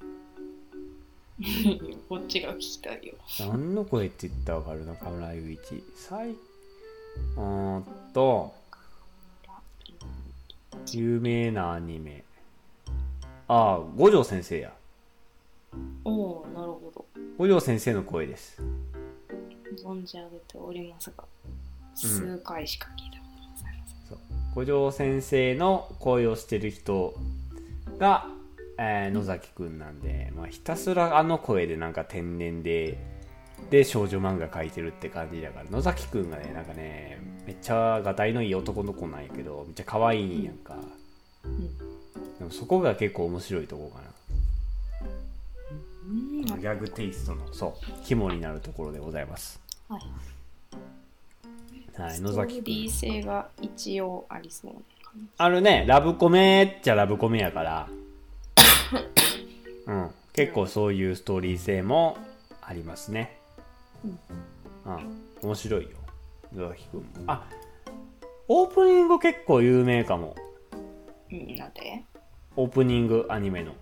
[2.08, 3.14] こっちが聞きたいよ。
[3.40, 4.86] 何の声って言ったらわかる？
[4.86, 5.84] 中村雄一。
[5.96, 8.54] さいうーんと
[10.92, 12.24] 有名なアニメ。
[13.48, 14.72] ああ五条先生や
[16.04, 17.04] おおなるほど。
[17.38, 18.62] 五条先生の声です。
[19.82, 21.24] 存じ上げておりますが
[21.94, 24.18] 数回しか聞いたことございません、そう。
[24.54, 27.14] 五条先生の声をしてる人
[27.98, 28.26] が
[28.78, 32.98] えー野崎くんなんで、まあ、ひたすらあの声でなんか天然で
[33.70, 40.76] で少女漫画描いてるって感じだから野崎くんがねなんかねめっちゃがたいのいい男の子なんやけどめっちゃ可愛いんやんか、
[42.38, 44.10] でもそこが結構面白いとこかうんな
[46.06, 47.72] ギャグテイストのそう
[48.04, 49.60] 肝になるところでございます。
[49.88, 50.00] はい。
[52.00, 52.54] はいスト野崎。
[52.54, 55.28] くんーリー性が一応ありそうな感じ。
[55.38, 57.88] あるね、ラブコメっちゃラブコメやから、
[59.86, 62.18] うん、結構そういうストーリー性も
[62.60, 63.38] ありますね。
[64.04, 64.18] うん。
[64.92, 65.90] うん、面白いよ、
[66.52, 67.06] 野崎くんも。
[67.26, 67.48] あ、
[68.48, 70.36] オープニング結構有名かも。
[71.32, 72.04] うんなんで？
[72.56, 73.72] オープニングアニメの。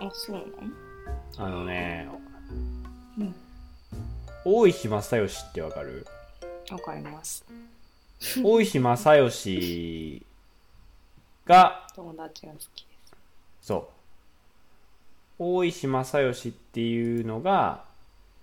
[0.00, 0.89] あそうなん
[1.36, 2.08] あのね、
[3.18, 3.34] うん。
[4.44, 6.06] 大石正義ってわかる？
[6.70, 7.44] わかります。
[8.42, 10.26] 大石正義
[11.46, 13.14] が、友達が好きです。
[13.62, 13.90] そ
[15.38, 15.42] う。
[15.42, 17.84] 大石正義っていうのが、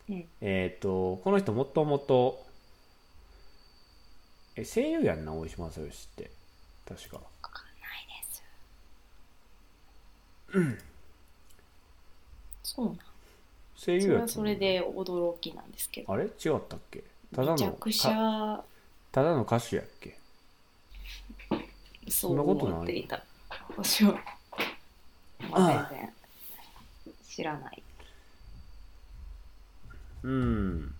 [0.09, 0.25] うん。
[0.41, 2.45] えっ、と、この人もともと、
[4.55, 6.31] え、声優やんな、大石正義って。
[6.87, 7.17] 確か。
[7.17, 7.65] わかん
[10.55, 10.86] ないです
[12.77, 12.97] そうなん
[13.75, 16.13] 声優それはそれで驚きなんですけど。
[16.13, 16.25] あれ？
[16.25, 16.31] 違っ
[16.69, 17.03] たっけ？
[17.35, 18.63] ただのめちゃくちかゃ
[19.11, 20.19] ただの歌手やっけ？
[22.07, 22.73] そんなことない？
[22.75, 23.23] 思っていた。
[23.75, 24.13] 私は、
[25.49, 26.13] まあ、全然
[27.27, 27.83] 知らない。
[30.23, 30.95] うん。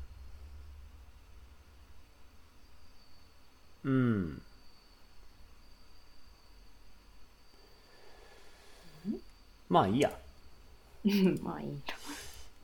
[3.85, 4.41] うん？
[9.69, 10.11] まあいいや。
[11.05, 11.95] うんまあいいんだ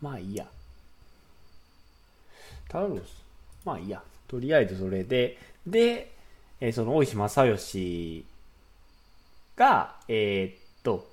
[0.02, 0.48] まあいいや。
[2.70, 3.24] タロス。
[3.66, 4.02] まあいいや。
[4.28, 6.12] とりあえずそれで、で、
[6.60, 8.26] えーその大石正義
[9.56, 11.08] が、えーっと、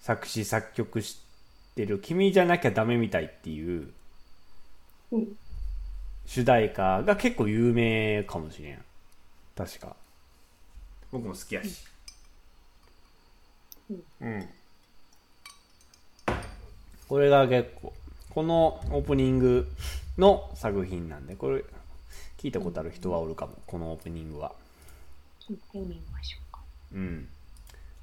[0.00, 1.18] 作詞作曲し
[1.74, 3.92] てる君じゃなきゃダメみたいっていう
[5.10, 5.36] うん
[6.26, 8.84] 主題歌が結構有名かもしれん。
[9.56, 9.96] 確か。
[11.10, 11.84] 僕も好きやし。
[14.20, 14.48] うん。
[17.08, 17.92] これが結構、
[18.30, 19.68] このオープニング
[20.18, 21.64] の作品なんで、これ、
[22.38, 24.52] 聞いたことある人はおるかも、このオープニングは。
[25.40, 26.60] 聞いてみましょうか
[26.92, 27.28] うん。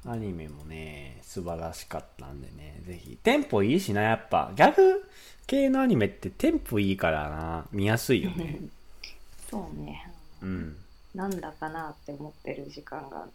[0.05, 3.17] アニメもね、素晴らしかったんでね、ぜひ。
[3.21, 4.51] テンポいいしな、やっぱ。
[4.55, 5.03] ギャグ
[5.47, 8.59] 系のアニメってテンポいいからな、見やすいよね。
[9.49, 10.11] そうね
[10.41, 10.77] うん。
[11.13, 13.27] なんだかなって思ってる時間が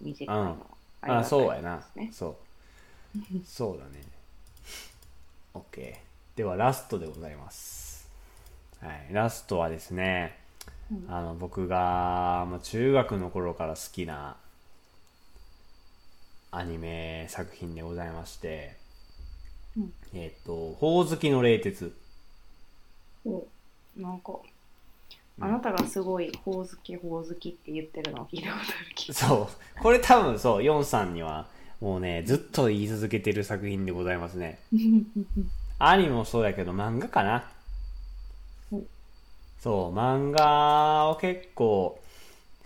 [0.00, 0.66] 短いうんの
[1.02, 2.36] あ、そうやなそ
[3.14, 3.18] う。
[3.46, 4.02] そうだね。
[5.54, 5.94] OK。
[6.36, 8.10] では、ラストでございます。
[8.80, 9.12] はい。
[9.12, 10.36] ラストはですね、
[10.90, 14.36] うんあの、僕が、もう中学の頃から好きな
[16.50, 18.76] アニメ作品でございまして、
[19.76, 21.94] うんえっ、と、ほおずきの冷徹。
[23.24, 23.46] お
[23.96, 24.34] なんか
[25.40, 29.82] あなたがすごいほおずきほおずきって言ってるのを聞いたことある気がそう。
[29.82, 31.46] これ多分そう、ヨンさんには、
[31.84, 34.58] もうね、ずっと言い続けてる作品でございますね。
[35.78, 37.44] アニメもそうやけど漫画かな。
[38.72, 38.86] うん
[39.60, 42.00] そう漫画を結構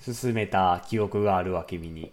[0.00, 2.12] 進めた記憶があるわ君に。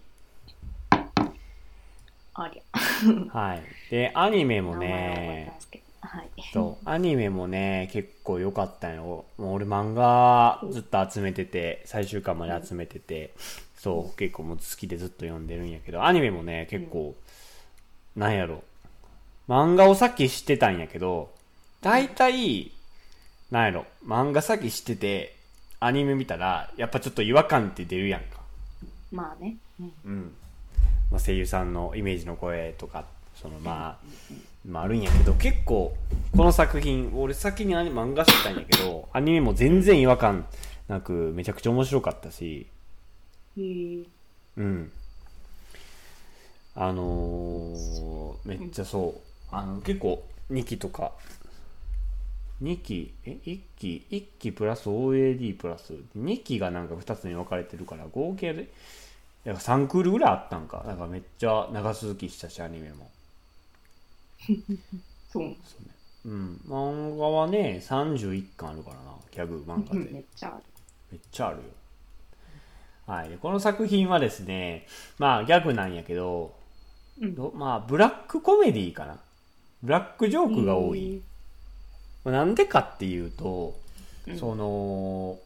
[2.34, 3.38] ありゃ。
[3.38, 3.62] はい。
[3.88, 5.56] でアニメもね
[6.00, 6.28] はい。
[6.52, 9.26] そうアニメもね結構良かったよ。
[9.38, 13.32] もう俺漫画ずっと集めてて最終巻まで集めてて
[13.76, 17.14] そう結構もう好きでずっと読んでるんやけどアニメもね結構
[18.16, 18.62] なんやろ。
[19.48, 21.30] 漫画をさっき知ってたんやけど
[21.80, 22.72] 大体
[23.50, 23.86] なんやろ。
[24.04, 25.36] 漫画さっき知ってて
[25.78, 28.40] アニメ見たらやっぱちょっと違和感って出るやんか。
[29.12, 29.92] まあね、うん。
[30.04, 30.34] うん。
[31.10, 33.04] まあ、声優さんのイメージの声とか
[33.40, 34.06] そのまあ、
[34.66, 35.94] まあ、あるんやけど結構
[36.36, 40.46] この作品俺先にアニ漫画知ったんやけどアニメも全然違和感
[40.88, 42.66] なくめちゃくちゃ面白かったし
[43.56, 44.06] へえ
[44.56, 44.92] うん。
[46.74, 49.20] あのーめっちゃそう。
[49.50, 51.12] あの結構2期とか。
[52.62, 55.94] 2期え1期1期プラス OAD プラス。
[56.16, 58.64] 2期がなんか2つに分かれてるから合計で
[59.44, 60.84] だから3クールぐらいあったんか。
[60.86, 63.10] だからめっちゃ長続きしたしアニメも。
[65.28, 65.56] そう。
[65.64, 65.88] そうね
[66.24, 66.60] うん。
[66.66, 69.14] 漫画はね31巻あるからな。
[69.30, 70.10] ギャグ漫画で。
[70.12, 70.64] めっちゃある。
[71.12, 71.62] めっちゃあるよ。
[73.06, 73.28] はい。
[73.28, 74.86] でこの作品はですね、
[75.18, 76.54] まあギャグなんやけど、
[77.20, 79.18] うんどまあブラックコメディかな。
[79.82, 81.22] ブラックジョークが多い。
[82.24, 83.74] なんでかっていうと、
[84.26, 85.38] うんその、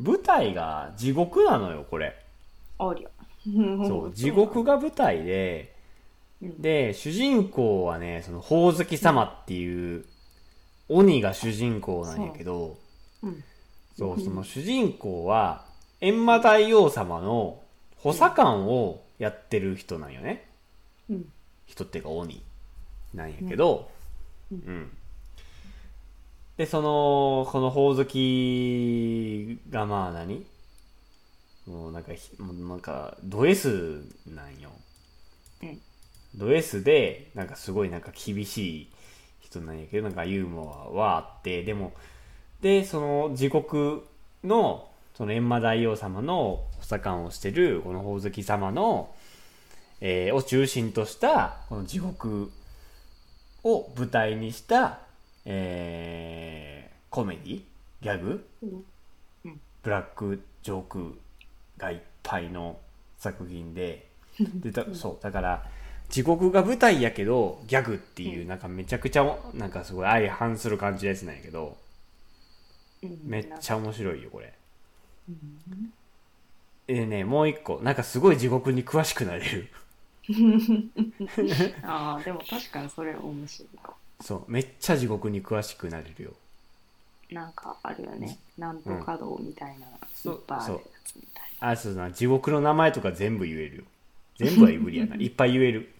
[0.00, 2.16] 舞台が地獄なのよ、これ。
[2.78, 3.08] ありゃ
[3.86, 5.78] そう、地獄が舞台で、うん
[6.40, 10.04] で主人公はねそのほおずき様っていう
[10.88, 12.76] 鬼が主人公なんやけど
[13.22, 13.44] うん
[13.96, 15.64] そうその主人公は
[16.00, 17.62] 閻魔大王様の
[17.96, 20.48] 補佐官をやってる人なんよね。
[21.10, 21.24] うん。
[21.66, 22.42] 人っていうか鬼
[23.14, 23.90] なんやけど。
[24.52, 24.60] ううん。
[24.60, 24.90] ん、
[26.56, 30.46] でそのこのほおずきがまあ何？
[31.66, 34.70] もうなんかひもうなんかド S なんよ、
[35.62, 35.78] うん。
[36.34, 38.92] ド S でなんかすごいなんか厳しい
[39.40, 41.92] 人なんやけどなんかユーモアはあってでも
[42.62, 44.06] でその地獄
[44.44, 44.88] の
[45.18, 49.12] その閻魔大王様の補佐官をしてるこのほおずき様の、
[50.00, 52.52] えーを中心としたこの地獄
[53.64, 55.00] を舞台にした、
[55.44, 57.62] えーコメディ
[58.00, 58.66] ギャグう
[59.48, 59.60] ん。
[59.82, 61.18] ブラックジョーク
[61.78, 62.78] がいっぱいの
[63.18, 64.06] 作品で
[64.38, 64.70] で？
[64.70, 65.66] だそうだから
[66.10, 71.76] 地獄が舞台やけどギャグっていうなんかめちゃくちゃなんかすごい相反する感じのやつなんやけど
[73.02, 73.18] うん。
[73.24, 74.46] めっちゃ面白いよこれ。
[74.46, 74.52] うん
[76.86, 77.80] でねもう一個。
[77.82, 79.68] なんかすごい地獄に詳しくなれる。
[81.82, 83.78] ああでも確かにそれ面白い。
[83.78, 84.50] かそう。
[84.50, 86.32] めっちゃ地獄に詳しくなれるよ。
[87.30, 88.38] なんかあるよね。
[88.56, 90.34] なんとか道みたいな、そう。
[90.34, 92.10] いっぱいあるやつみたいあそうだな。
[92.10, 93.84] 地獄の名前とか全部言えるよ。
[94.38, 95.92] 全部は無理やないっぱい言える。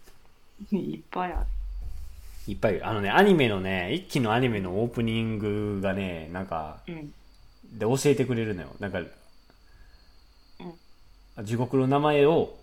[0.72, 1.46] ないっぱいある。
[2.46, 7.12] いっぱい言えるあのねアニメのね一期のアニメのオープニングがねなんかうん。
[7.72, 8.68] で教えてくれるのよ。
[8.80, 9.02] なんか、
[11.44, 12.56] 地獄の名前を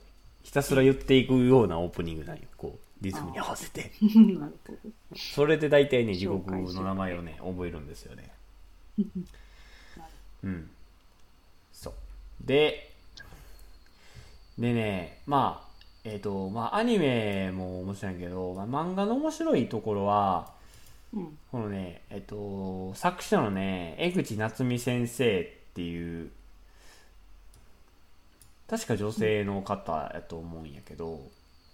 [0.44, 2.44] ひたすら言っていくようなオープニングなんよ。
[2.58, 3.92] こうリズムに合わせて。
[4.02, 4.80] なるほど
[5.16, 8.32] それで大体ね地獄の名前をね覚えるんですよね。
[10.44, 10.70] うん。
[11.74, 11.94] そう。
[12.42, 12.92] で
[14.58, 20.54] でねまあえっ、とまあアニメも面白いけど、まあ、漫画の面白いところは
[21.14, 21.38] うん。
[21.52, 26.30] このねえっ、と作者のね江口夏美先生っていう
[28.68, 31.32] 確か女性の方やと思うんやけど、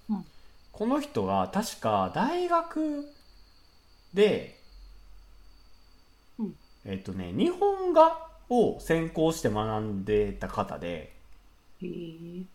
[0.10, 0.26] うん。
[0.74, 3.06] この人が確か大学
[4.14, 4.62] で、
[6.38, 6.56] うん。
[6.86, 11.16] えっ、とね日本画を専攻して学んでた方で
[11.82, 12.46] へえ。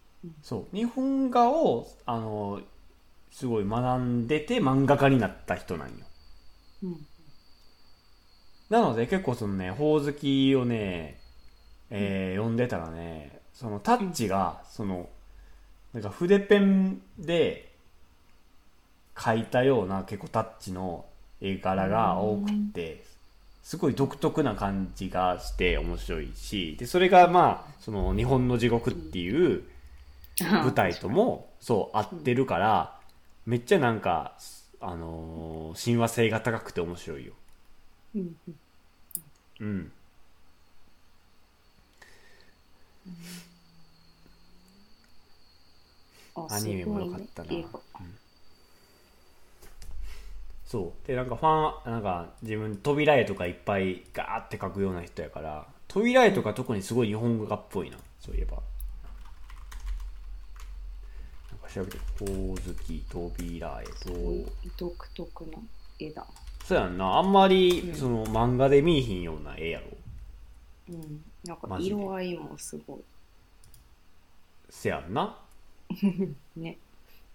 [0.43, 2.63] そう日本画をあの
[3.31, 6.07] すごい学んでて漫画家になった人なんよ。
[6.83, 7.07] うん。
[8.69, 11.21] なので結構そのね、ほおずきをね、
[11.91, 15.09] えー読んでたらね、そのタッチが、その、
[15.95, 17.73] なんか筆ペンで
[19.15, 21.07] 描いたような結構タッチの
[21.41, 23.05] 絵柄が多くて、
[23.63, 29.65] すごい独特な感じがして面白いし、で、それがまあ、その日本の地獄っていう
[30.63, 33.01] 舞台とも、そう、合ってるから、
[33.47, 34.35] めっちゃなんか、
[34.81, 37.35] あのー親和性が高くて面白いよ。
[38.15, 38.57] うんうん
[39.61, 39.93] うん。
[46.51, 47.49] あアニメも良かったな。
[47.49, 47.81] すごいね映画
[50.67, 51.07] そう。
[51.07, 58.59] で、なんかファン、なんか自分扉絵とかいっぱいガーって描くような人やから、扉絵とか特にすごい日本画っぽいな、そういえば。
[61.51, 65.59] なんか調べて、ほおずき、扉絵と、独特な
[66.01, 66.27] 絵だ。
[66.65, 69.87] そうやんな、あんまり、うんその漫画で見えひんような絵やろ。
[70.91, 71.25] うん。
[71.45, 73.01] なんか色合いもすご
[74.69, 75.39] せやんな。
[75.91, 76.79] い ね。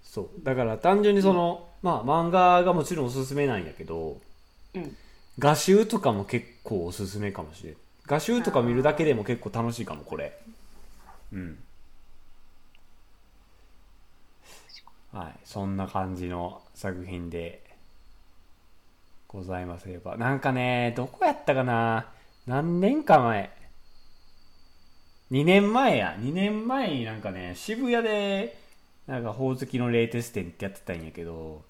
[0.04, 0.30] そう。
[0.44, 4.20] だから単純にその、まあ漫画がもちろんおすすめなんやけど、
[4.74, 4.98] うん。
[5.40, 7.76] 画集とかも結構おすすめかもしれん。
[8.06, 10.38] 画集とか見るだけでも結構楽しいかもこれ。
[11.32, 11.64] うん。
[15.14, 15.40] はい。
[15.46, 17.62] そんな感じの作品で
[19.28, 19.88] ございます。
[19.88, 22.08] ればなんかねどこやったかな？
[22.48, 23.50] 何年か前
[25.32, 26.16] 2年前や。
[26.20, 28.58] 2年前になんかね渋谷で
[29.08, 31.64] なんかほおずきの冷徹店ってやってたんやけど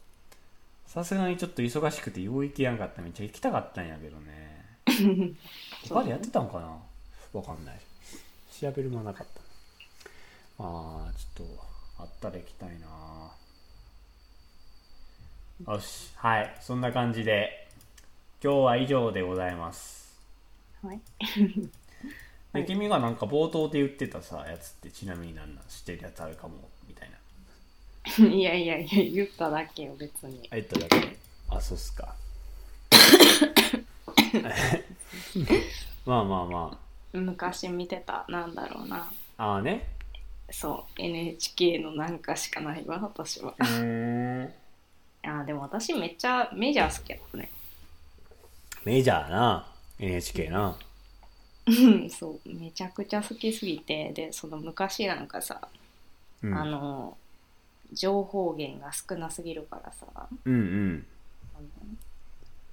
[0.87, 3.01] さすがにちょっと忙しくてよう行けやんかった。
[3.01, 4.65] めっちゃ行きたかったんやけどね。
[5.87, 7.39] 他でやってたんかな？
[7.39, 7.79] わかんない。
[8.59, 9.41] 調べるもなかった。
[10.61, 11.63] まあちょっと
[11.99, 13.31] あったら行きたいな。
[15.73, 16.11] よし。
[16.15, 16.57] はい。
[16.59, 17.69] そんな感じで
[18.43, 20.19] 今日は以上でございます。
[20.83, 20.99] はい
[22.53, 22.67] で、はい。
[22.67, 26.55] 君がなんか冒頭で言ってたさやつってちなみに何なん知ってるやつあるかも
[26.87, 27.17] みたいな。
[28.27, 30.47] いやいやいや言っただけよ別に。
[30.51, 31.17] あ言っただけ。
[31.49, 32.15] あそうっすか。
[36.05, 36.77] まあまあま
[37.13, 39.09] 昔見てたなんだろうな。
[39.37, 39.87] あああね。
[40.49, 43.53] そう NHK のなんかしかないわ私は。
[43.59, 44.53] うん。
[45.23, 47.49] あでも私めっちゃメジャー好きやったね。
[48.83, 49.67] メジャーな
[49.99, 50.75] NHK なうん
[52.09, 52.49] そう。
[52.53, 54.11] めちゃくちゃ好きすぎて。
[54.13, 55.67] でその昔なんかさ、
[56.43, 56.53] うん。
[56.53, 57.17] あの
[57.93, 60.05] 情報源が少なすぎるからさ。
[60.45, 61.05] うんうん。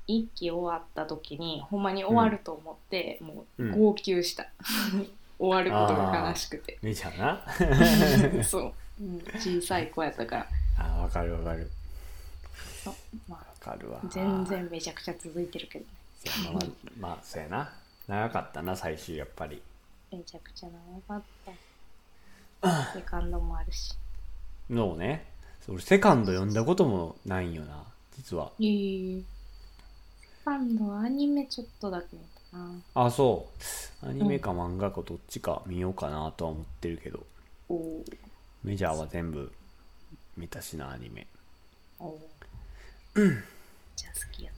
[0.07, 4.47] 一期終わった時にほんまに終わると思って、もううん号泣した、
[5.39, 6.79] 終わることが悲しくて。
[6.81, 7.19] メジャー
[8.39, 8.43] な。
[8.43, 10.47] そう、うん、小さい子やったから。
[10.79, 11.71] あわかるわかる。
[12.83, 12.95] そう、
[13.29, 15.91] まわかるわあ、全然めちゃくちゃ続いてるけどね。
[16.25, 16.65] そうまあ、
[16.99, 17.71] まあ、そうやな
[18.09, 19.63] 長かったな最終やっぱり。
[20.11, 20.69] めちゃくちゃ
[21.09, 21.23] 長かっ
[22.63, 22.93] た。
[22.95, 23.95] セカンドもあるし。
[25.65, 27.85] そう俺セカンド読んだこともないんよな
[28.17, 28.51] 実は。
[28.61, 29.25] ええセ
[30.45, 32.73] カンドアニメちょっとだけ見たな。
[32.95, 33.47] あそ
[34.03, 34.09] う。
[34.09, 37.27] アニメか漫画かどっちか見ようかなとは思ってるけど、
[37.69, 38.05] おお
[38.65, 39.53] メジャーは全部
[40.37, 41.27] 見たしなアニメ。
[41.99, 42.19] おお
[43.15, 43.23] じ
[44.07, 44.51] ゃあ好きや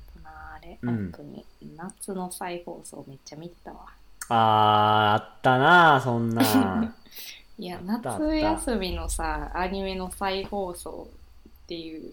[0.61, 1.13] れ、うん。
[1.13, 1.45] 本当に
[1.77, 3.87] 夏の再放送めっちゃ見てたわ。
[4.29, 6.43] あーあったなそんな。
[7.59, 11.09] いや夏休みのさアニメの再放送
[11.49, 12.13] っていう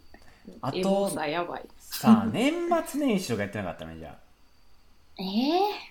[0.61, 1.65] あとさやばい。
[1.79, 2.53] さあ年
[2.85, 4.15] 末年始とかやってなかったねじゃあ。
[5.19, 5.23] え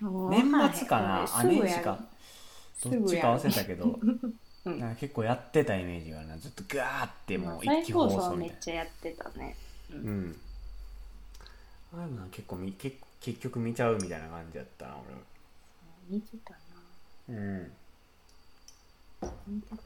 [0.01, 0.43] えもう年
[0.75, 1.25] 末かな？
[1.25, 1.99] あ年始か。
[2.85, 3.99] どっちか忘れたけど。
[4.67, 4.81] うん。
[4.81, 6.39] なんか結構やってたイメージがあるな。
[6.39, 9.57] ずっとガーってもう一気放送めっ送みたいちゃやってたね。
[9.91, 10.41] なうん
[11.95, 14.95] あれもな結構み結結局見ちゃうみたいな感じだったな
[16.09, 16.59] 見てたな。
[17.29, 17.73] 俺うん。
[19.49, 19.77] 見てた。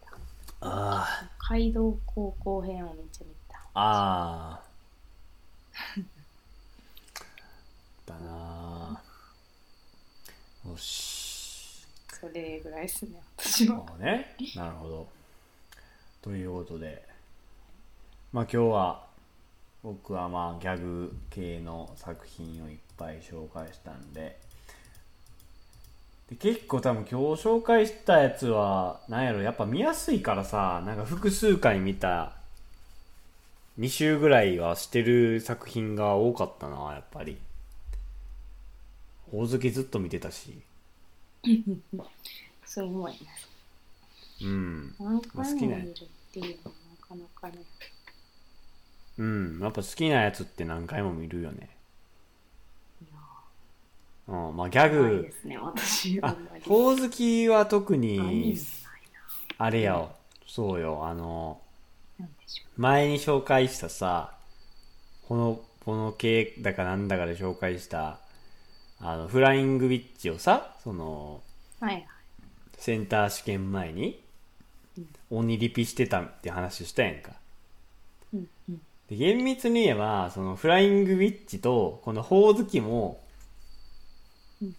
[0.62, 3.58] あ街道高校編をめっちゃ見た。
[3.74, 4.62] ああ。
[8.06, 9.02] だな
[10.66, 11.86] よし。
[12.20, 13.76] それぐらいですね私は。
[13.76, 14.36] まあね。
[14.54, 15.08] なるほど。
[16.20, 17.08] ということで。
[18.32, 19.09] まあ今日は
[19.82, 24.38] 僕はまあギャグ系の作品をいっぱい紹介したんで。
[26.28, 32.34] で結構多分今日紹介したやつはなんやろやっぱ見やすいからさなんか複数回見た
[33.80, 37.38] 2週ぐらいはしてる作品が多かったなやっぱり。
[39.30, 40.60] ほおずきずっと見てたし。
[42.66, 43.18] すごいね
[44.42, 44.94] うん。
[44.98, 45.94] 何回も好きな見るっ
[46.32, 47.64] ていうのはなかなかね
[49.20, 49.58] うん。
[49.60, 51.68] やっぱ好きなやつって何回も見るよね。
[54.26, 54.56] うん。
[54.56, 55.22] まあギャグ。
[55.22, 56.18] ですね私。
[56.22, 56.34] あ
[56.66, 58.56] ほおずきは特に
[59.58, 60.10] あれやわ。
[60.46, 61.06] そうよ。
[61.06, 61.60] あの
[62.76, 64.32] 前に紹介したさ
[65.28, 68.20] このこの系だかなんだかで紹介した
[69.00, 71.42] あのフライングウィッチをさその
[71.82, 72.06] うはいはい。
[72.78, 74.22] センター試験前に
[75.30, 77.39] 鬼リピしてたって話したやんか
[79.10, 83.20] で厳密に言えばそのフライングウィッチとこのほおずきも、
[84.62, 84.74] うん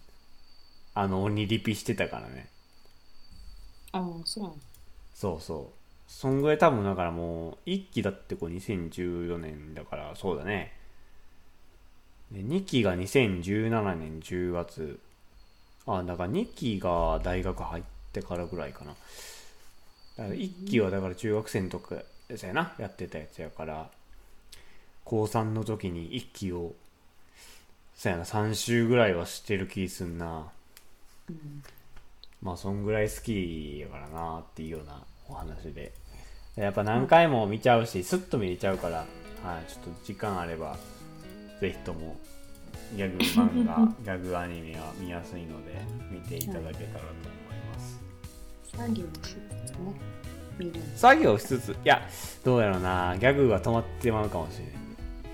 [0.94, 2.48] あの鬼リピしてたからね。
[3.92, 4.56] ああそうなの。
[5.14, 5.82] そうそう。
[6.06, 10.72] そんぐらい多分だからもう1期だってこう2014年だからそうだね。
[12.30, 15.00] で2期が2017年10月。
[15.86, 18.92] あだから2期が大学入ってからぐらいかな。
[18.92, 22.02] だから1期はだから中学生の時や
[22.48, 23.90] やなやってたやつやから
[25.04, 26.74] 高3の時に1期を
[27.94, 30.48] そうやな3週ぐらいはしてる気すんな。
[31.28, 31.62] うん。
[32.42, 35.92] まあそんぐらい好きやからなっていうようなお話で。
[36.56, 40.76] やっぱ何回も見ちゃうしスッと見れちゃうから、はい、ちょっと時間あれば
[41.60, 42.16] ぜひとも
[42.94, 43.88] ギャグ漫画
[44.18, 45.80] ギャグアニメは見やすいので
[46.10, 48.00] 見ていただけたらと思います。
[48.76, 49.94] 作業しつつね
[50.58, 50.80] 見る。
[50.80, 52.02] ん作業しつついや
[52.44, 54.81] どうやろうなギャグが止まってまうかもしれない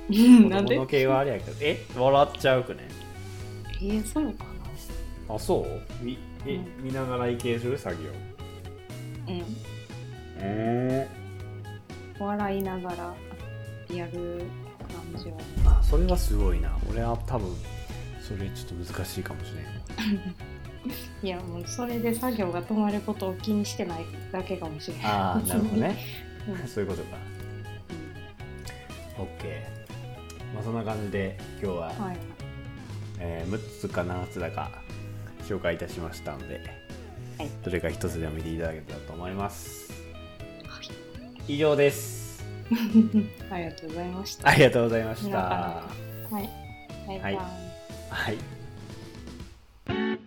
[0.08, 1.56] 子供の系はあれやけど。
[1.60, 1.84] え？
[1.96, 2.88] 笑っちゃうくね？
[3.80, 4.44] えー、そうか
[5.28, 5.66] あそ
[6.02, 6.04] う？
[6.04, 8.10] みえ、う見ながらいける作業？
[8.10, 11.00] なうん。
[11.00, 11.08] うん
[12.18, 13.14] 笑いながら
[13.94, 14.42] やる
[15.14, 15.36] 感じは
[15.66, 16.76] あそれはすごいな。
[16.90, 17.54] 俺は多分
[18.20, 19.64] それちょっと難しいかもしれん。
[21.22, 25.96] いやもうそれで作業が止まることを気にしてないだけかもしれないああなるほどね。
[26.48, 26.68] うん。
[26.68, 27.16] そういうことか。
[29.18, 29.77] OK
[30.58, 32.16] まあそんな感じで今日は、はい。
[33.20, 34.70] えー6つか7つだか
[35.44, 36.60] 紹介いたしましたので、
[37.38, 37.50] はい。
[37.64, 39.92] どれか1つでも見ていただけたらと思います。
[40.66, 40.80] は
[41.46, 41.54] い。
[41.54, 42.44] 以上です。
[43.50, 44.48] ありがとうございました。
[44.48, 45.38] ありがとうございました。
[45.38, 45.84] は
[46.32, 46.50] い。
[47.06, 47.44] バイバイ、はい。
[48.10, 50.18] はい